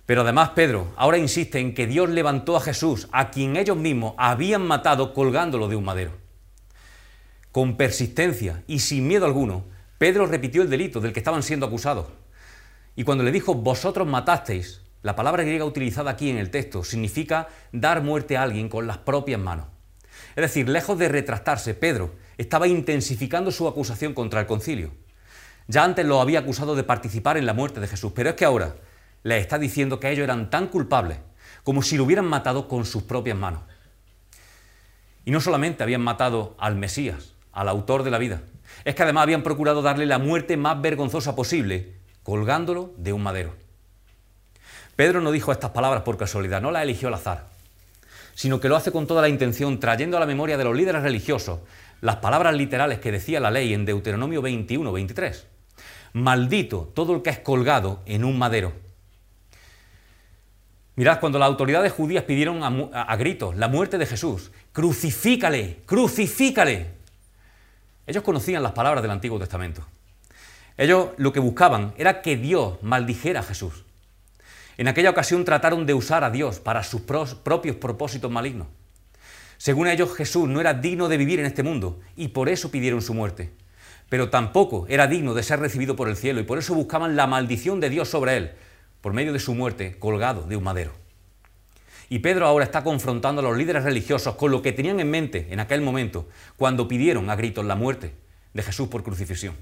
[0.06, 4.14] Pero además Pedro ahora insiste en que Dios levantó a Jesús, a quien ellos mismos
[4.18, 6.12] habían matado colgándolo de un madero.
[7.52, 9.66] Con persistencia y sin miedo alguno,
[9.98, 12.08] Pedro repitió el delito del que estaban siendo acusados.
[12.96, 17.48] Y cuando le dijo, vosotros matasteis, la palabra griega utilizada aquí en el texto significa
[17.72, 19.68] dar muerte a alguien con las propias manos.
[20.36, 24.92] Es decir, lejos de retractarse, Pedro estaba intensificando su acusación contra el concilio.
[25.68, 28.46] Ya antes lo había acusado de participar en la muerte de Jesús, pero es que
[28.46, 28.76] ahora
[29.26, 31.18] le está diciendo que ellos eran tan culpables
[31.64, 33.64] como si lo hubieran matado con sus propias manos.
[35.26, 38.44] Y no solamente habían matado al Mesías, al autor de la vida,
[38.84, 43.56] es que además habían procurado darle la muerte más vergonzosa posible, colgándolo de un madero.
[44.96, 47.48] Pedro no dijo estas palabras por casualidad, no las eligió al azar,
[48.36, 51.02] sino que lo hace con toda la intención, trayendo a la memoria de los líderes
[51.02, 51.62] religiosos
[52.00, 55.48] las palabras literales que decía la ley en Deuteronomio 21, 23.
[56.14, 58.85] Maldito todo el que es colgado en un madero.
[60.96, 66.92] Mirad, cuando las autoridades judías pidieron a, gritos la muerte de Jesús, crucifícale, crucifícale.
[68.08, 69.86] Ellos conocían las palabras del Antiguo Testamento.
[70.78, 73.84] Ellos lo que buscaban era que Dios maldijera a Jesús.
[74.78, 78.68] En aquella ocasión trataron de usar a Dios para sus propios propósitos malignos.
[79.58, 83.02] Según ellos, Jesús no era digno de vivir en este mundo y por eso pidieron
[83.02, 83.52] su muerte.
[84.10, 87.28] Pero tampoco era digno de ser recibido por el cielo y por eso buscaban la
[87.28, 88.52] maldición de Dios sobre él,
[89.06, 90.92] por medio de su muerte colgado de un madero.
[92.10, 95.46] Y Pedro ahora está confrontando a los líderes religiosos con lo que tenían en mente
[95.52, 98.16] en aquel momento, cuando pidieron a gritos la muerte
[98.56, 99.56] de Jesús por crucifixión.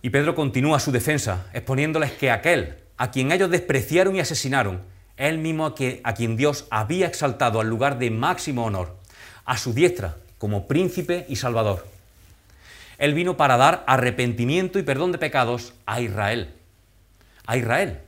[0.00, 4.82] Y Pedro continúa su defensa, exponiéndoles que aquel a quien ellos despreciaron y asesinaron,
[5.16, 8.96] es el mismo a quien Dios había exaltado al lugar de máximo honor,
[9.44, 11.91] a su diestra, como príncipe y salvador.
[13.02, 16.54] Él vino para dar arrepentimiento y perdón de pecados a Israel.
[17.46, 17.98] A Israel.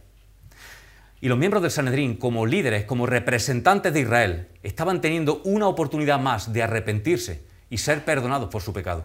[1.20, 6.20] Y los miembros del Sanedrín, como líderes, como representantes de Israel, estaban teniendo una oportunidad
[6.20, 9.04] más de arrepentirse y ser perdonados por su pecado.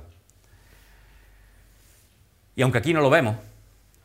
[2.56, 3.38] Y aunque aquí no lo vemos,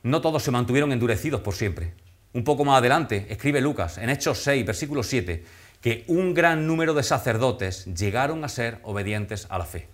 [0.05, 1.93] no todos se mantuvieron endurecidos por siempre.
[2.33, 5.45] Un poco más adelante escribe Lucas, en Hechos 6, versículo 7,
[5.83, 9.94] que un gran número de sacerdotes llegaron a ser obedientes a la fe.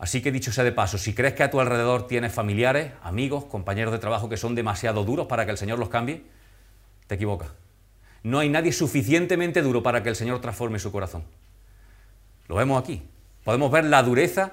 [0.00, 3.44] Así que dicho sea de paso, si crees que a tu alrededor tienes familiares, amigos,
[3.44, 6.22] compañeros de trabajo que son demasiado duros para que el Señor los cambie,
[7.06, 7.50] te equivocas.
[8.22, 11.24] No hay nadie suficientemente duro para que el Señor transforme su corazón.
[12.48, 13.02] Lo vemos aquí.
[13.44, 14.52] Podemos ver la dureza,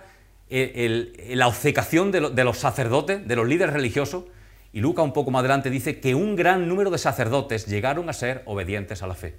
[0.50, 4.26] la obcecación de, de los sacerdotes, de los líderes religiosos,
[4.74, 8.14] y Lucas un poco más adelante dice que un gran número de sacerdotes llegaron a
[8.14, 9.36] ser obedientes a la fe.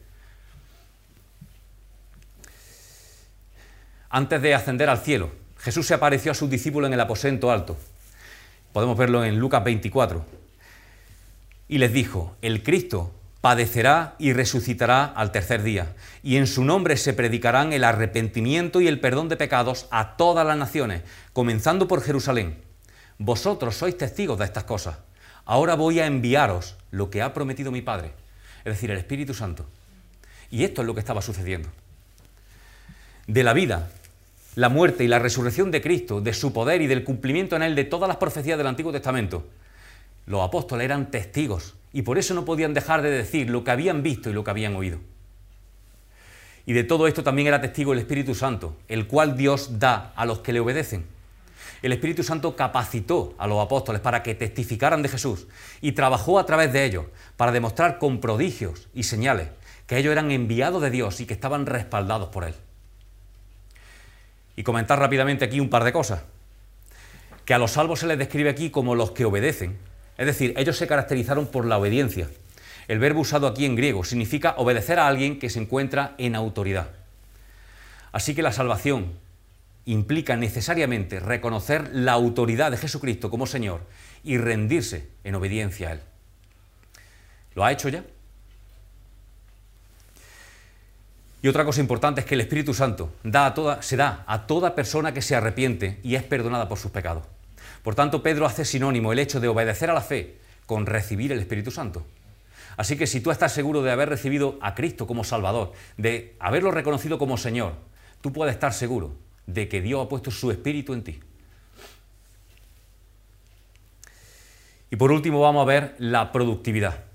[4.08, 7.76] Antes de ascender al cielo, Jesús se apareció a sus discípulos en el aposento alto.
[8.72, 10.24] Podemos verlo en Lucas 24.
[11.68, 16.96] Y les dijo, el Cristo padecerá y resucitará al tercer día, y en su nombre
[16.96, 22.02] se predicarán el arrepentimiento y el perdón de pecados a todas las naciones, comenzando por
[22.02, 22.58] Jerusalén.
[23.18, 24.98] Vosotros sois testigos de estas cosas.
[25.44, 28.12] Ahora voy a enviaros lo que ha prometido mi Padre,
[28.64, 29.66] es decir, el Espíritu Santo.
[30.50, 31.68] Y esto es lo que estaba sucediendo.
[33.26, 33.90] De la vida
[34.58, 37.76] la muerte y la resurrección de Cristo, de su poder y del cumplimiento en él
[37.76, 39.46] de todas las profecías del Antiguo Testamento,
[40.26, 44.02] los apóstoles eran testigos y por eso no podían dejar de decir lo que habían
[44.02, 44.98] visto y lo que habían oído.
[46.66, 50.26] Y de todo esto también era testigo el Espíritu Santo, el cual Dios da a
[50.26, 51.06] los que le obedecen.
[51.80, 55.46] El Espíritu Santo capacitó a los apóstoles para que testificaran de Jesús
[55.80, 57.04] y trabajó a través de ellos
[57.36, 59.50] para demostrar con prodigios y señales
[59.86, 62.56] que ellos eran enviados de Dios y que estaban respaldados por Él
[64.58, 66.22] y comentar rápidamente aquí un par de cosas.
[67.44, 69.78] Que a los salvos se les describe aquí como los que obedecen.
[70.16, 72.28] Es decir, ellos se caracterizaron por la obediencia.
[72.88, 76.88] El verbo usado aquí en griego significa obedecer a alguien que se encuentra en autoridad.
[78.10, 79.12] Así que la salvación
[79.84, 83.82] implica necesariamente reconocer la autoridad de Jesucristo como Señor
[84.24, 86.00] y rendirse en obediencia a Él.
[87.54, 88.02] ¿Lo ha hecho ya?
[91.40, 93.12] Y otra cosa importante es que el Espíritu Santo
[93.80, 97.24] se da a toda persona que se arrepiente y es perdonada por sus pecados.
[97.82, 101.38] Por tanto, Pedro hace sinónimo el hecho de obedecer a la fe con recibir el
[101.38, 102.04] Espíritu Santo.
[102.76, 106.70] Así que si tú estás seguro de haber recibido a Cristo como Salvador, de haberlo
[106.70, 107.74] reconocido como Señor,
[108.20, 109.14] tú puedes estar seguro
[109.46, 111.20] de que Dios ha puesto su Espíritu en ti.
[114.90, 117.07] Y por último vamos a ver la productividad.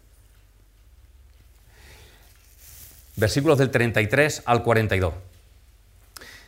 [3.23, 5.13] Versículos del 33 al 42.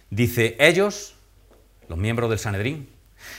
[0.10, 1.16] Dice, ellos,
[1.88, 2.90] los miembros del Sanedrín,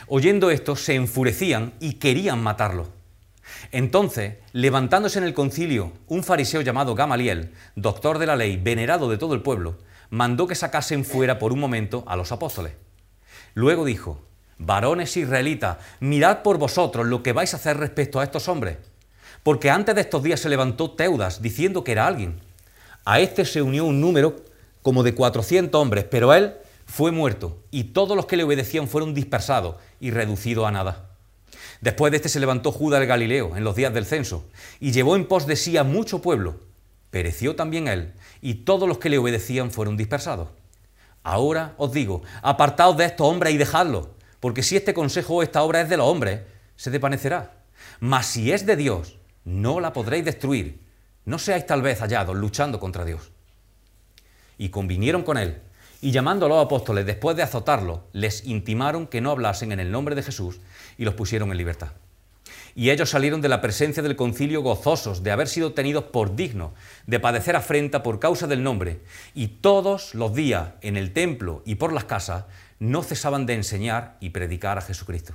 [0.06, 2.88] oyendo esto, se enfurecían y querían matarlo.
[3.72, 9.18] Entonces, levantándose en el concilio un fariseo llamado Gamaliel, doctor de la ley, venerado de
[9.18, 9.76] todo el pueblo,
[10.08, 12.72] mandó que sacasen fuera por un momento a los apóstoles.
[13.52, 14.22] Luego dijo,
[14.56, 18.78] varones israelitas, mirad por vosotros lo que vais a hacer respecto a estos hombres,
[19.42, 22.45] porque antes de estos días se levantó Teudas diciendo que era alguien
[23.06, 24.34] A este se unió un número
[24.82, 26.54] como de 400 hombres, pero él
[26.86, 31.10] fue muerto y todos los que le obedecían fueron dispersados y reducidos a nada.
[31.80, 34.44] Después de este se levantó Judas el Galileo en los días del censo
[34.80, 36.58] y llevó en pos de sí a mucho pueblo.
[37.12, 40.48] Pereció también él y todos los que le obedecían fueron dispersados.
[41.22, 44.08] Ahora os digo, apartaos de estos hombres y dejadlos,
[44.40, 46.40] porque si este consejo o esta obra es de los hombres,
[46.74, 47.52] se desvanecerá.
[48.00, 50.85] Mas si es de Dios, no la podréis destruir.
[51.26, 53.32] No seáis tal vez hallados luchando contra Dios.
[54.58, 55.60] Y convinieron con él,
[56.00, 59.90] y llamando a los apóstoles después de azotarlos, les intimaron que no hablasen en el
[59.90, 60.60] nombre de Jesús
[60.96, 61.88] y los pusieron en libertad.
[62.76, 66.72] Y ellos salieron de la presencia del concilio gozosos de haber sido tenidos por dignos
[67.06, 69.00] de padecer afrenta por causa del nombre,
[69.34, 72.44] y todos los días en el templo y por las casas
[72.78, 75.34] no cesaban de enseñar y predicar a Jesucristo.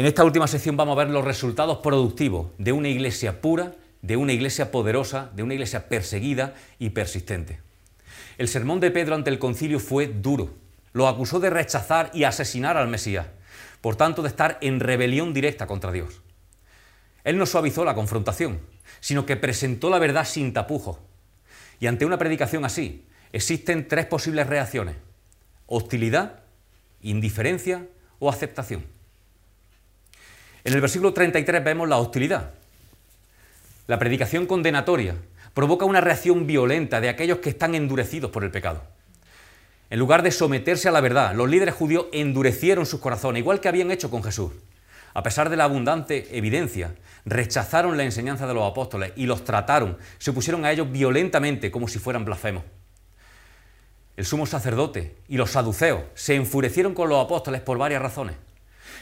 [0.00, 4.16] En esta última sección vamos a ver los resultados productivos de una iglesia pura, de
[4.16, 7.60] una iglesia poderosa, de una iglesia perseguida y persistente.
[8.38, 10.54] El sermón de Pedro ante el concilio fue duro.
[10.94, 13.26] Lo acusó de rechazar y asesinar al Mesías,
[13.82, 16.22] por tanto de estar en rebelión directa contra Dios.
[17.22, 18.58] Él no suavizó la confrontación,
[19.00, 20.96] sino que presentó la verdad sin tapujos.
[21.78, 24.96] Y ante una predicación así, existen tres posibles reacciones.
[25.66, 26.40] Hostilidad,
[27.02, 27.86] indiferencia
[28.18, 28.98] o aceptación.
[30.64, 32.50] En el versículo 33 vemos la hostilidad.
[33.86, 35.16] La predicación condenatoria
[35.54, 38.82] provoca una reacción violenta de aquellos que están endurecidos por el pecado.
[39.88, 43.68] En lugar de someterse a la verdad, los líderes judíos endurecieron sus corazones, igual que
[43.68, 44.52] habían hecho con Jesús.
[45.14, 46.94] A pesar de la abundante evidencia,
[47.24, 51.88] rechazaron la enseñanza de los apóstoles y los trataron, se opusieron a ellos violentamente como
[51.88, 52.62] si fueran blasfemos.
[54.16, 58.36] El sumo sacerdote y los saduceos se enfurecieron con los apóstoles por varias razones.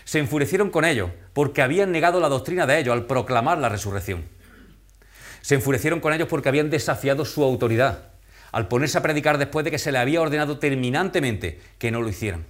[0.08, 4.24] Se enfurecieron con ellos porque habían negado la doctrina de ellos al proclamar la resurrección.
[5.42, 8.04] Se enfurecieron con ellos porque habían desafiado su autoridad
[8.50, 12.08] al ponerse a predicar después de que se le había ordenado terminantemente que no lo
[12.08, 12.46] hicieran.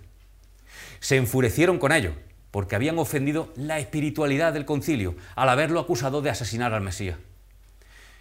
[1.00, 2.14] Se enfurecieron con ellos
[2.52, 7.18] porque habían ofendido la espiritualidad del concilio al haberlo acusado de asesinar al Mesías.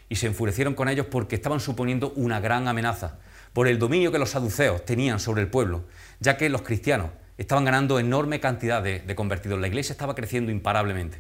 [0.10, 3.20] Y se enfurecieron con ellos porque estaban suponiendo una gran amenaza
[3.54, 5.86] por el dominio que los saduceos tenían sobre el pueblo,
[6.20, 11.20] ya que los cristianos estaban ganando enorme cantidad de, convertidos, la iglesia estaba creciendo imparablemente.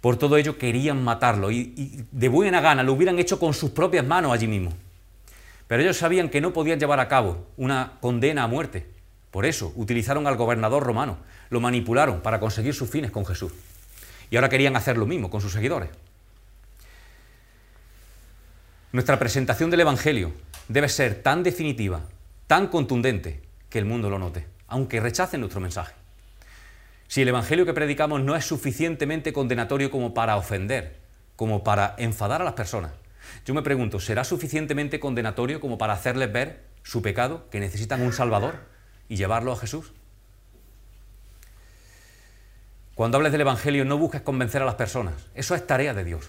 [0.00, 3.70] Por todo ello querían matarlo y, y de buena gana lo hubieran hecho con sus
[3.70, 4.72] propias manos allí mismo.
[5.68, 8.86] Pero ellos sabían que no podían llevar a cabo una condena a muerte.
[9.30, 11.18] Por eso utilizaron al gobernador romano,
[11.50, 13.52] lo manipularon para conseguir sus fines con Jesús.
[14.30, 15.90] Y ahora querían hacer lo mismo con sus seguidores.
[18.92, 20.32] Nuestra presentación del Evangelio
[20.68, 22.02] debe ser tan definitiva,
[22.46, 23.40] tan contundente,
[23.72, 25.94] que el mundo lo note, aunque rechacen nuestro mensaje.
[27.08, 31.00] Si el Evangelio que predicamos no es suficientemente condenatorio como para ofender,
[31.36, 32.92] como para enfadar a las personas,
[33.46, 38.12] yo me pregunto, ¿será suficientemente condenatorio como para hacerles ver su pecado, que necesitan un
[38.12, 38.56] Salvador
[39.08, 39.90] y llevarlo a Jesús?
[42.94, 46.28] Cuando hables del Evangelio no busques convencer a las personas, eso es tarea de Dios.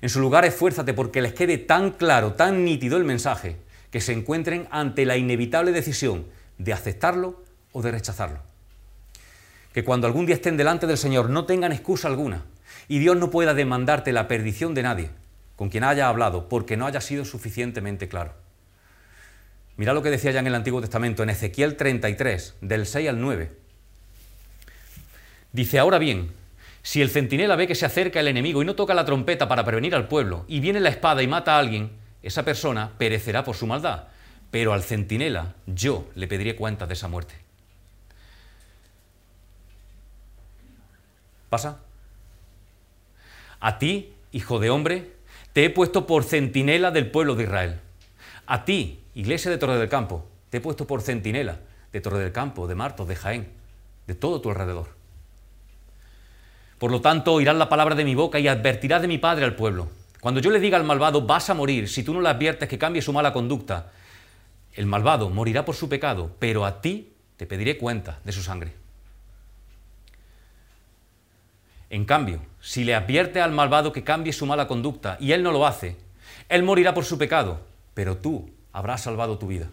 [0.00, 3.58] En su lugar esfuérzate porque les quede tan claro, tan nítido el mensaje,
[3.90, 7.42] que se encuentren ante la inevitable decisión de aceptarlo
[7.72, 8.40] o de rechazarlo.
[9.72, 12.44] Que cuando algún día estén delante del Señor no tengan excusa alguna
[12.88, 15.10] y Dios no pueda demandarte la perdición de nadie
[15.56, 18.32] con quien haya hablado porque no haya sido suficientemente claro.
[19.76, 23.20] Mira lo que decía ya en el Antiguo Testamento, en Ezequiel 33, del 6 al
[23.20, 23.52] 9.
[25.52, 26.30] Dice, ahora bien,
[26.82, 29.64] si el centinela ve que se acerca el enemigo y no toca la trompeta para
[29.64, 31.90] prevenir al pueblo, y viene la espada y mata a alguien,
[32.22, 34.04] esa persona perecerá por su maldad,
[34.50, 37.34] pero al centinela yo le pediré cuenta de esa muerte.
[41.48, 41.80] ¿Pasa?
[43.60, 45.12] A ti, hijo de hombre,
[45.52, 47.80] te he puesto por centinela del pueblo de Israel.
[48.46, 51.58] A ti, iglesia de Torre del Campo, te he puesto por centinela
[51.92, 53.48] de Torre del Campo, de Martos, de Jaén,
[54.06, 54.88] de todo tu alrededor.
[56.78, 59.56] Por lo tanto, oirás la palabra de mi boca y advertirás de mi Padre al
[59.56, 59.88] pueblo.
[60.20, 62.78] Cuando yo le diga al malvado, vas a morir, si tú no le adviertes que
[62.78, 63.90] cambie su mala conducta,
[64.78, 68.74] el malvado morirá por su pecado, pero a ti te pediré cuenta de su sangre.
[71.90, 75.50] En cambio, si le advierte al malvado que cambie su mala conducta y él no
[75.50, 75.96] lo hace,
[76.48, 77.60] él morirá por su pecado,
[77.92, 79.68] pero tú habrás salvado tu vida.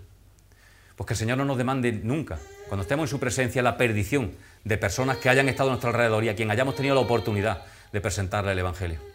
[0.95, 4.31] Pues que el Señor no nos demande nunca, cuando estemos en su presencia, la perdición
[4.63, 7.61] de personas que hayan estado a nuestro alrededor y a quien hayamos tenido la oportunidad
[7.93, 9.14] de presentarle el Evangelio.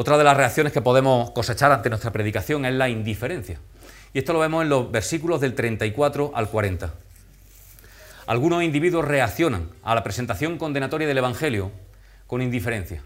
[0.00, 3.58] Otra de las reacciones que podemos cosechar ante nuestra predicación es la indiferencia.
[4.14, 6.94] Y esto lo vemos en los versículos del 34 al 40.
[8.28, 11.72] Algunos individuos reaccionan a la presentación condenatoria del Evangelio
[12.28, 13.02] con indiferencia.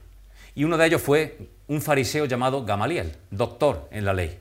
[0.54, 4.38] y uno de ellos fue un fariseo llamado Gamaliel, doctor en la ley.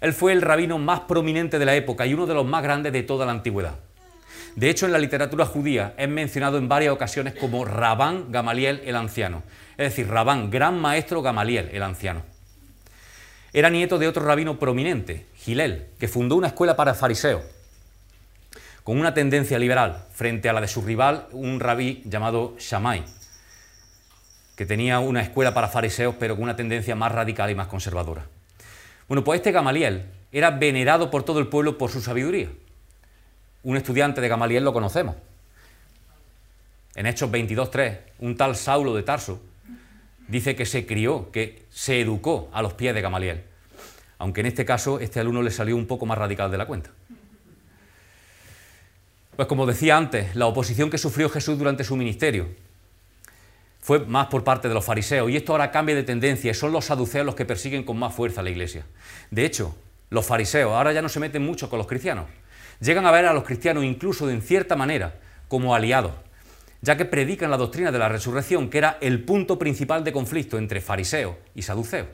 [0.00, 2.92] Él fue el rabino más prominente de la época y uno de los más grandes
[2.92, 3.76] de toda la antigüedad.
[4.56, 8.96] De hecho, en la literatura judía es mencionado en varias ocasiones como Rabán Gamaliel el
[8.96, 9.44] anciano,
[9.82, 12.22] es decir, Rabán, gran maestro Gamaliel el anciano.
[13.52, 17.42] Era nieto de otro rabino prominente, Gilel, que fundó una escuela para fariseos,
[18.82, 23.04] con una tendencia liberal frente a la de su rival, un rabí llamado Shammai,
[24.56, 28.24] que tenía una escuela para fariseos, pero con una tendencia más radical y más conservadora.
[29.06, 32.48] Bueno, pues este Gamaliel era venerado por todo el pueblo por su sabiduría.
[33.64, 35.16] Un estudiante de Gamaliel lo conocemos.
[36.94, 39.40] En Hechos 22.3, un tal Saulo de Tarso
[40.32, 43.42] dice que se crió, que se educó a los pies de Gamaliel.
[44.18, 46.90] Aunque en este caso este alumno le salió un poco más radical de la cuenta.
[49.36, 52.48] Pues como decía antes, la oposición que sufrió Jesús durante su ministerio
[53.80, 56.86] fue más por parte de los fariseos y esto ahora cambia de tendencia son los
[56.86, 58.86] saduceos los que persiguen con más fuerza a la iglesia.
[59.30, 59.76] De hecho,
[60.08, 62.26] los fariseos ahora ya no se meten mucho con los cristianos.
[62.80, 65.16] Llegan a ver a los cristianos incluso en cierta manera
[65.48, 66.12] como aliados,
[66.82, 70.58] ya que predican la doctrina de la resurrección, que era el punto principal de conflicto
[70.58, 72.08] entre fariseos y saduceos.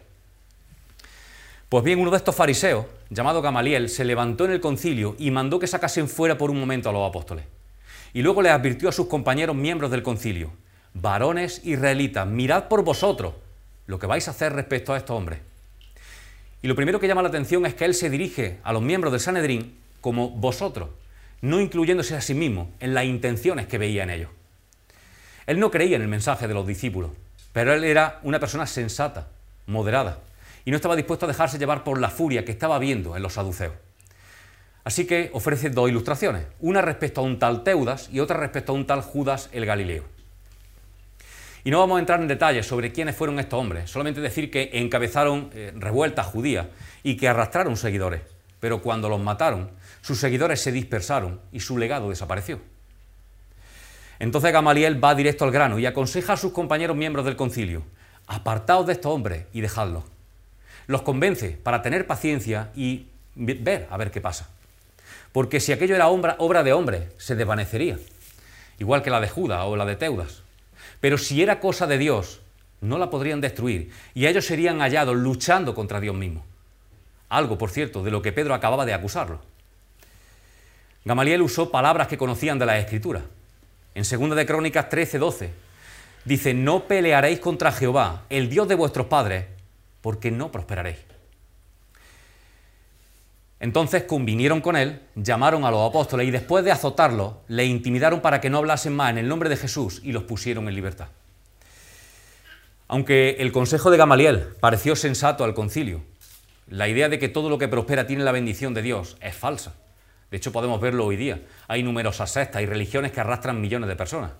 [1.70, 5.58] Pues bien, uno de estos fariseos, llamado Gamaliel, se levantó en el concilio y mandó
[5.58, 7.44] que sacasen fuera por un momento a los apóstoles.
[8.12, 10.52] Y luego les advirtió a sus compañeros miembros del concilio,
[10.94, 13.34] varones israelitas, mirad por vosotros
[13.86, 15.40] lo que vais a hacer respecto a estos hombres.
[16.62, 19.12] Y lo primero que llama la atención es que él se dirige a los miembros
[19.12, 20.90] del Sanedrín como vosotros,
[21.40, 24.37] no incluyéndose a sí mismo en las intenciones que veía en ellos.
[25.48, 27.10] Él no creía en el mensaje de los discípulos,
[27.54, 29.28] pero él era una persona sensata,
[29.66, 30.18] moderada,
[30.66, 33.32] y no estaba dispuesto a dejarse llevar por la furia que estaba viendo en los
[33.32, 33.72] saduceos.
[34.84, 38.74] Así que ofrece dos ilustraciones, una respecto a un tal Teudas y otra respecto a
[38.74, 40.04] un tal Judas el Galileo.
[41.64, 44.68] Y no vamos a entrar en detalles sobre quiénes fueron estos hombres, solamente decir que
[44.74, 46.66] encabezaron eh, revueltas judías
[47.02, 48.20] y que arrastraron seguidores,
[48.60, 49.70] pero cuando los mataron,
[50.02, 52.60] sus seguidores se dispersaron y su legado desapareció.
[54.18, 57.84] Entonces Gamaliel va directo al grano y aconseja a sus compañeros miembros del concilio,
[58.26, 60.04] apartaos de estos hombres y dejadlos
[60.88, 63.06] los convence para tener paciencia y
[63.36, 64.48] ver a ver qué pasa.
[65.30, 67.98] Porque si aquello era obra, de hombre, se desvanecería,
[68.78, 70.42] igual que la de Judas o la de Teudas.
[71.00, 72.40] Pero si era cosa de Dios,
[72.80, 76.44] no la podrían destruir y ellos serían hallados luchando contra Dios mismo.
[77.28, 79.42] Algo, por cierto, de lo que Pedro acababa de acusarlo.
[81.04, 83.22] Gamaliel usó palabras que conocían de la Escritura.
[83.98, 85.50] En 2 de Crónicas 13, 12,
[86.24, 89.46] dice, no pelearéis contra Jehová, el Dios de vuestros padres,
[90.02, 90.98] porque no prosperaréis.
[93.58, 98.40] Entonces convinieron con él, llamaron a los apóstoles y después de azotarlos, le intimidaron para
[98.40, 101.08] que no hablasen más en el nombre de Jesús y los pusieron en libertad.
[102.86, 106.02] Aunque el consejo de Gamaliel pareció sensato al concilio,
[106.68, 109.74] la idea de que todo lo que prospera tiene la bendición de Dios es falsa.
[110.30, 111.42] De hecho, podemos verlo hoy día.
[111.68, 114.32] Hay numerosas sectas y religiones que arrastran millones de personas.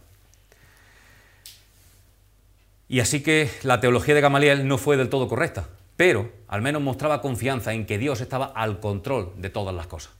[2.89, 6.80] Y así que la teología de Gamaliel no fue del todo correcta, pero al menos
[6.80, 10.12] mostraba confianza en que Dios estaba al control de todas las cosas.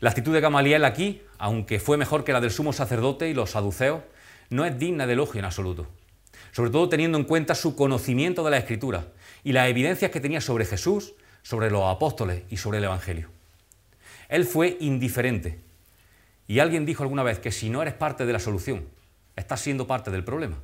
[0.00, 3.50] La actitud de Gamaliel aquí, aunque fue mejor que la del sumo sacerdote y los
[3.50, 4.02] saduceos,
[4.48, 5.86] no es digna de elogio en absoluto,
[6.52, 9.08] sobre todo teniendo en cuenta su conocimiento de la Escritura
[9.44, 13.37] y las evidencias que tenía sobre Jesús, sobre los apóstoles y sobre el Evangelio.
[14.28, 15.58] Él fue indiferente.
[16.46, 18.86] Y alguien dijo alguna vez que si no eres parte de la solución,
[19.36, 20.56] estás siendo parte del problema.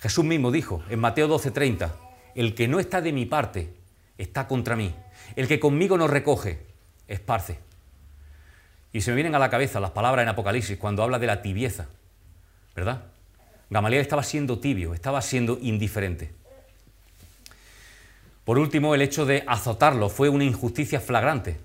[0.00, 1.92] Jesús mismo dijo en Mateo 12:30,
[2.34, 3.72] el que no está de mi parte
[4.16, 4.94] está contra mí.
[5.36, 6.60] El que conmigo no recoge,
[7.08, 7.58] esparce.
[8.92, 11.42] Y se me vienen a la cabeza las palabras en Apocalipsis cuando habla de la
[11.42, 11.88] tibieza,
[12.74, 13.04] ¿verdad?
[13.70, 16.32] Gamaliel estaba siendo tibio, estaba siendo indiferente.
[18.44, 21.58] Por último, el hecho de azotarlo fue una injusticia flagrante.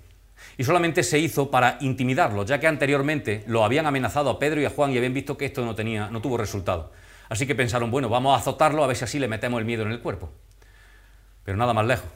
[0.56, 4.64] Y solamente se hizo para intimidarlo, ya que anteriormente lo habían amenazado a Pedro y
[4.64, 6.92] a Juan y habían visto que esto no, tenía, no tuvo resultado.
[7.28, 9.82] Así que pensaron, bueno, vamos a azotarlo a ver si así le metemos el miedo
[9.82, 10.30] en el cuerpo.
[11.44, 12.08] Pero nada más lejos.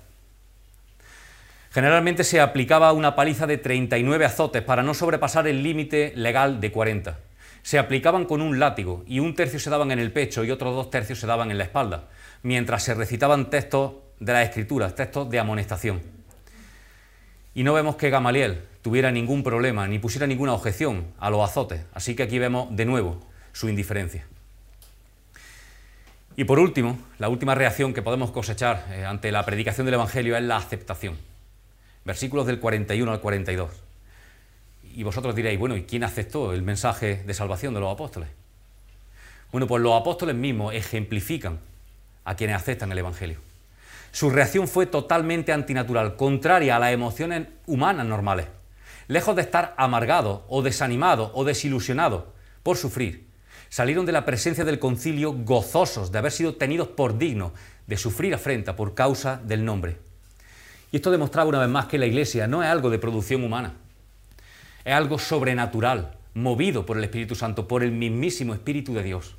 [1.70, 6.72] Generalmente se aplicaba una paliza de 39 azotes para no sobrepasar el límite legal de
[6.72, 7.18] 40.
[7.62, 10.74] Se aplicaban con un látigo y un tercio se daban en el pecho y otros
[10.74, 12.08] dos tercios se daban en la espalda,
[12.42, 16.17] mientras se recitaban textos de las escrituras, textos de amonestación.
[17.54, 21.82] Y no vemos que Gamaliel tuviera ningún problema ni pusiera ninguna objeción a los azotes,
[21.92, 23.20] así que aquí vemos de nuevo
[23.52, 24.26] su indiferencia.
[26.36, 30.36] Y por último, la última reacción que podemos cosechar eh, ante la predicación del Evangelio
[30.36, 31.18] es la aceptación.
[32.04, 33.70] Versículos del 41 al 42.
[34.94, 38.28] Y vosotros diréis, bueno, ¿y quién aceptó el mensaje de salvación de los apóstoles?
[39.50, 41.58] Bueno, pues los apóstoles mismos ejemplifican
[42.24, 43.47] a quienes aceptan el Evangelio.
[44.10, 48.46] Su reacción fue totalmente antinatural, contraria a las emociones humanas normales.
[49.06, 52.24] Lejos de estar amargados o desanimados o desilusionados
[52.62, 53.28] por sufrir,
[53.68, 57.52] salieron de la presencia del concilio gozosos de haber sido tenidos por dignos
[57.86, 59.98] de sufrir afrenta por causa del nombre.
[60.92, 63.74] Y esto demostraba una vez más que la Iglesia no es algo de producción humana,
[64.84, 69.36] es algo sobrenatural, movido por el Espíritu Santo, por el mismísimo Espíritu de Dios.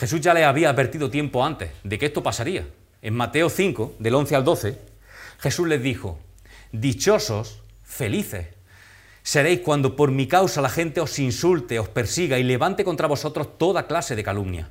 [0.00, 2.66] Jesús ya le había advertido tiempo antes de que esto pasaría.
[3.02, 4.78] En Mateo 5, del 11 al 12,
[5.40, 6.18] Jesús les dijo,
[6.72, 8.46] Dichosos, felices,
[9.22, 13.58] seréis cuando por mi causa la gente os insulte, os persiga y levante contra vosotros
[13.58, 14.70] toda clase de calumnia.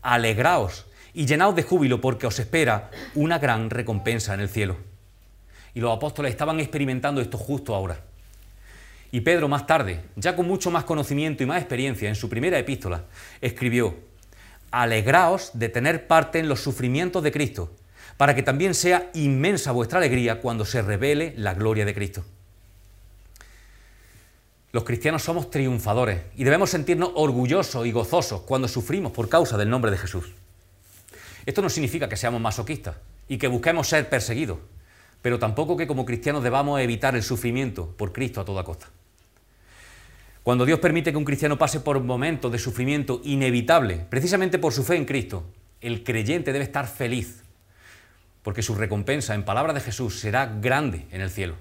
[0.00, 4.76] Alegraos y llenaos de júbilo porque os espera una gran recompensa en el cielo.
[5.74, 7.98] Y los apóstoles estaban experimentando esto justo ahora.
[9.10, 12.60] Y Pedro más tarde, ya con mucho más conocimiento y más experiencia, en su primera
[12.60, 13.06] epístola,
[13.40, 14.06] escribió,
[14.70, 17.74] Alegraos de tener parte en los sufrimientos de Cristo,
[18.16, 22.24] para que también sea inmensa vuestra alegría cuando se revele la gloria de Cristo.
[24.72, 29.70] Los cristianos somos triunfadores y debemos sentirnos orgullosos y gozosos cuando sufrimos por causa del
[29.70, 30.26] nombre de Jesús.
[31.46, 32.96] Esto no significa que seamos masoquistas
[33.28, 34.58] y que busquemos ser perseguidos,
[35.22, 38.88] pero tampoco que como cristianos debamos evitar el sufrimiento por Cristo a toda costa.
[40.42, 44.84] Cuando Dios permite que un cristiano pase por momentos de sufrimiento inevitable, precisamente por su
[44.84, 45.44] fe en Cristo,
[45.80, 47.42] el creyente debe estar feliz,
[48.42, 51.56] porque su recompensa, en palabras de Jesús, será grande en el cielo.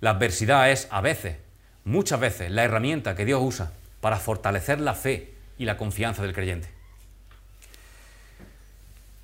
[0.00, 1.36] La adversidad es, a veces,
[1.84, 6.34] muchas veces, la herramienta que Dios usa para fortalecer la fe y la confianza del
[6.34, 6.68] creyente.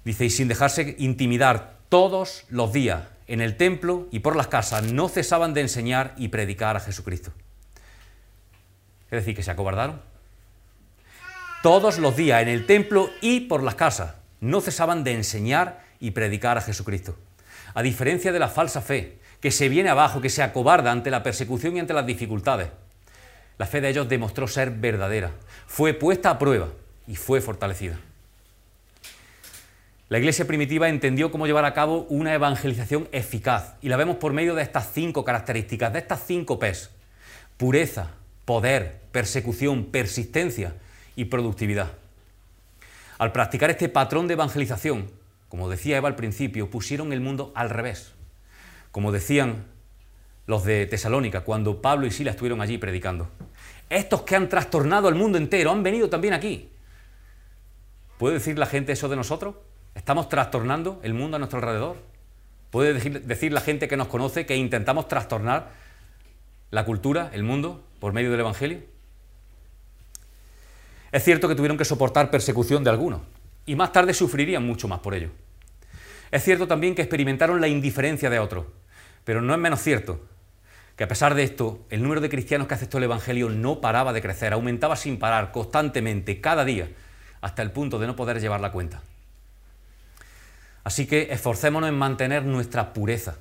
[0.05, 4.85] Dice, y sin dejarse intimidar todos los días en el templo y por las casas,
[4.85, 7.33] no cesaban de enseñar y predicar a Jesucristo.
[9.11, 10.01] Es decir, que se acobardaron.
[11.63, 16.13] Todos los días en el templo y por las casas, no cesaban de enseñar y
[16.13, 17.17] predicar a Jesucristo.
[17.75, 21.23] A diferencia de la falsa fe, que se viene abajo, que se acobarda ante la
[21.23, 22.69] persecución y ante las dificultades,
[23.59, 25.33] la fe de ellos demostró ser verdadera,
[25.67, 26.69] fue puesta a prueba
[27.07, 27.99] y fue fortalecida.
[30.09, 34.33] La iglesia primitiva entendió cómo llevar a cabo una evangelización eficaz y la vemos por
[34.33, 36.91] medio de estas cinco características, de estas cinco P's.
[37.57, 38.09] Pureza,
[38.51, 40.74] poder, persecución, persistencia
[41.14, 41.92] y productividad.
[43.16, 45.09] Al practicar este patrón de evangelización,
[45.48, 48.12] como decía Eva al principio, pusieron el mundo al revés.
[48.90, 49.66] Como decían
[50.46, 53.28] los de Tesalónica cuando Pablo y Sila estuvieron allí predicando.
[53.88, 56.70] Estos que han trastornado el mundo entero han venido también aquí.
[58.18, 59.55] ¿Puede decir la gente eso de nosotros?
[59.94, 61.98] ¿Estamos trastornando el mundo a nuestro alrededor?
[62.72, 65.70] ¿Puede decir, la gente que nos conoce que intentamos trastornar
[66.72, 68.80] la cultura, el mundo, por medio del Evangelio?
[71.12, 73.20] Es cierto que tuvieron que soportar persecución de algunos
[73.66, 75.30] y más tarde sufrirían mucho más por ello.
[76.30, 78.66] Es cierto también que experimentaron la indiferencia de otros,
[79.24, 80.20] pero no es menos cierto
[80.96, 84.12] que a pesar de esto, el número de cristianos que aceptó el Evangelio no paraba
[84.12, 86.90] de crecer, aumentaba sin parar, constantemente, cada día,
[87.40, 89.01] hasta el punto de no poder llevar la cuenta.
[90.84, 93.36] Así que esforcémonos en mantener nuestra pureza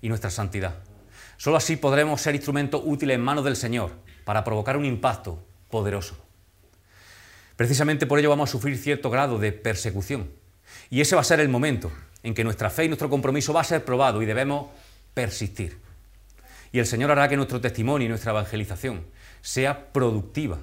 [0.00, 0.74] y nuestra santidad.
[1.42, 3.90] Solo así podremos ser instrumentos útiles en manos del Señor
[4.24, 6.16] para provocar un impacto poderoso.
[7.56, 10.30] Precisamente por ello vamos a sufrir cierto grado de persecución.
[10.88, 11.90] Y ese va a ser el momento
[12.22, 14.70] en que nuestra fe y nuestro compromiso va a ser probado y debemos
[15.14, 15.80] persistir.
[16.70, 19.04] Y el Señor hará que nuestro testimonio y nuestra evangelización
[19.40, 20.60] sea productiva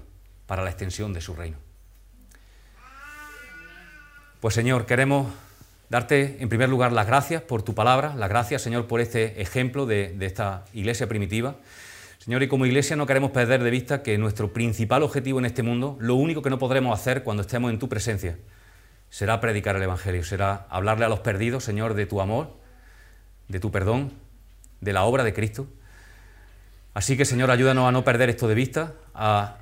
[0.47, 1.57] para la extensión de su reino.
[4.39, 5.27] Pues Señor, queremos
[5.89, 9.87] Darte, en primer lugar, las gracias por tu palabra, las gracias, Señor, por este ejemplo
[9.87, 11.55] de, esta iglesia primitiva.
[12.19, 15.63] Señor, y como iglesia no queremos perder de vista que nuestro principal objetivo en este
[15.63, 18.37] mundo, lo único que no podremos hacer cuando estemos en tu presencia,
[19.09, 22.55] será predicar el Evangelio, será hablarle a los perdidos, Señor, de tu amor,
[23.47, 24.13] de tu perdón,
[24.81, 25.65] de la obra de Cristo.
[26.93, 29.57] Así que, Señor, ayúdanos a no perder esto de vista, a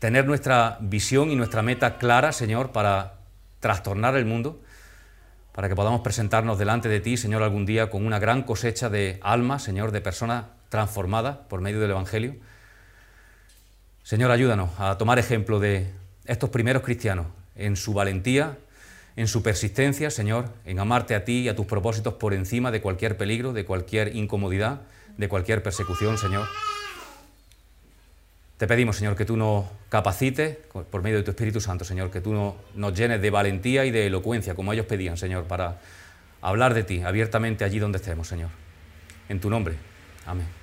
[0.00, 3.14] tener nuestra visión y nuestra meta clara, Señor, para
[3.60, 4.60] trastornar el mundo
[5.52, 9.18] para que podamos presentarnos delante de ti, Señor, algún día con una gran cosecha de
[9.22, 12.36] almas, Señor, de personas transformadas por medio del Evangelio.
[14.02, 15.90] Señor, ayúdanos a tomar ejemplo de
[16.26, 17.26] estos primeros cristianos
[17.56, 18.56] en su valentía,
[19.16, 22.80] en su persistencia, Señor, en amarte a ti y a tus propósitos por encima de
[22.80, 24.82] cualquier peligro, de cualquier incomodidad,
[25.16, 26.46] de cualquier persecución, Señor.
[28.60, 30.58] Te pedimos, Señor, que tú nos capacites
[30.90, 34.06] por medio de tu Espíritu Santo, Señor, que tú nos llenes de valentía y de
[34.06, 35.80] elocuencia, como ellos pedían, Señor, para
[36.42, 38.50] hablar de ti abiertamente allí donde estemos, Señor.
[39.30, 39.76] En tu nombre.
[40.26, 40.59] Amén.